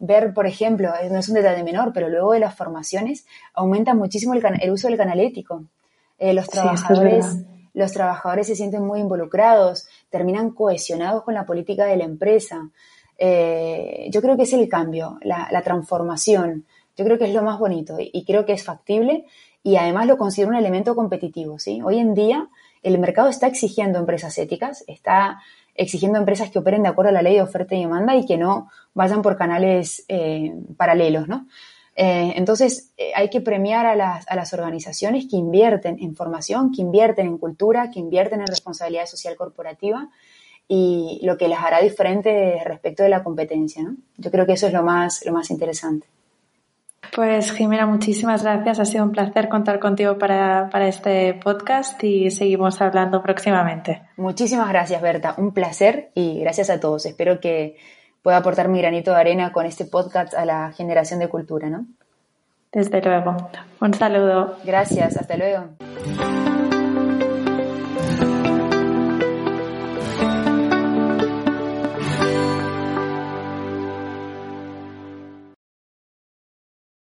ver, 0.00 0.34
por 0.34 0.46
ejemplo, 0.46 0.90
no 1.10 1.18
es 1.18 1.28
un 1.28 1.34
detalle 1.34 1.62
menor, 1.62 1.92
pero 1.92 2.08
luego 2.08 2.32
de 2.32 2.40
las 2.40 2.56
formaciones 2.56 3.26
aumenta 3.54 3.94
muchísimo 3.94 4.34
el, 4.34 4.70
uso 4.72 4.88
del 4.88 4.96
canal 4.96 5.20
ético. 5.20 5.64
Eh, 6.18 6.32
los, 6.32 6.48
trabajadores, 6.48 7.44
los 7.74 7.92
trabajadores 7.92 8.46
se 8.46 8.56
sienten 8.56 8.84
muy 8.84 9.00
involucrados, 9.00 9.86
terminan 10.08 10.50
cohesionados 10.50 11.22
con 11.22 11.34
la 11.34 11.46
política 11.46 11.84
de 11.84 11.96
la 11.96 12.04
empresa. 12.04 12.70
Eh, 13.18 14.08
yo 14.10 14.22
creo 14.22 14.36
que 14.36 14.44
es 14.44 14.52
el 14.54 14.68
cambio, 14.68 15.18
la, 15.22 15.62
transformación. 15.62 16.64
Yo 16.96 17.04
creo 17.04 17.18
que 17.18 17.26
es 17.26 17.34
lo 17.34 17.42
más 17.42 17.58
bonito 17.58 17.96
y, 17.98 18.24
creo 18.24 18.46
que 18.46 18.54
es 18.54 18.64
factible 18.64 19.26
y 19.62 19.76
además 19.76 20.06
lo 20.06 20.16
considero 20.16 20.50
un 20.50 20.56
elemento 20.56 20.96
competitivo. 20.96 21.58
¿sí? 21.58 21.80
Hoy 21.82 21.98
en 21.98 22.14
día 22.14 22.48
el 22.82 22.98
mercado 22.98 23.28
está 23.28 23.46
exigiendo 23.46 23.98
empresas 23.98 24.38
éticas, 24.38 24.82
está 24.86 25.40
exigiendo 25.80 26.18
empresas 26.18 26.50
que 26.50 26.58
operen 26.58 26.82
de 26.82 26.90
acuerdo 26.90 27.08
a 27.08 27.12
la 27.12 27.22
ley 27.22 27.34
de 27.36 27.42
oferta 27.42 27.74
y 27.74 27.80
demanda 27.80 28.14
y 28.14 28.26
que 28.26 28.36
no 28.36 28.70
vayan 28.92 29.22
por 29.22 29.36
canales 29.36 30.04
eh, 30.08 30.54
paralelos, 30.76 31.26
¿no? 31.26 31.46
Eh, 31.96 32.34
entonces, 32.36 32.92
eh, 32.98 33.12
hay 33.14 33.30
que 33.30 33.40
premiar 33.40 33.86
a 33.86 33.96
las, 33.96 34.28
a 34.28 34.36
las, 34.36 34.52
organizaciones 34.52 35.26
que 35.28 35.36
invierten 35.36 35.98
en 36.00 36.14
formación, 36.14 36.70
que 36.70 36.82
invierten 36.82 37.26
en 37.26 37.38
cultura, 37.38 37.90
que 37.90 37.98
invierten 37.98 38.40
en 38.40 38.46
responsabilidad 38.46 39.06
social 39.06 39.36
corporativa 39.36 40.08
y 40.68 41.20
lo 41.22 41.36
que 41.36 41.48
las 41.48 41.64
hará 41.64 41.80
diferente 41.80 42.62
respecto 42.64 43.02
de 43.02 43.08
la 43.08 43.24
competencia, 43.24 43.82
¿no? 43.82 43.96
Yo 44.18 44.30
creo 44.30 44.46
que 44.46 44.52
eso 44.52 44.66
es 44.66 44.72
lo 44.72 44.82
más, 44.82 45.24
lo 45.24 45.32
más 45.32 45.50
interesante. 45.50 46.06
Pues 47.14 47.52
Jimena, 47.52 47.86
muchísimas 47.86 48.42
gracias. 48.42 48.78
Ha 48.78 48.84
sido 48.84 49.04
un 49.04 49.12
placer 49.12 49.48
contar 49.48 49.80
contigo 49.80 50.18
para, 50.18 50.68
este 50.86 51.34
podcast 51.34 52.02
y 52.04 52.30
seguimos 52.30 52.80
hablando 52.80 53.22
próximamente. 53.22 54.02
Muchísimas 54.16 54.68
gracias, 54.68 55.02
Berta. 55.02 55.34
Un 55.38 55.52
placer 55.52 56.10
y 56.14 56.40
gracias 56.40 56.70
a 56.70 56.78
todos. 56.78 57.06
Espero 57.06 57.40
que 57.40 57.76
pueda 58.22 58.36
aportar 58.36 58.68
mi 58.68 58.80
granito 58.80 59.10
de 59.10 59.16
arena 59.16 59.52
con 59.52 59.66
este 59.66 59.86
podcast 59.86 60.34
a 60.34 60.44
la 60.44 60.72
generación 60.72 61.20
de 61.20 61.28
cultura, 61.28 61.68
¿no? 61.68 61.86
Desde 62.72 63.02
luego. 63.02 63.50
Un 63.80 63.94
saludo. 63.94 64.58
Gracias. 64.64 65.16
Hasta 65.16 65.36
luego. 65.36 66.49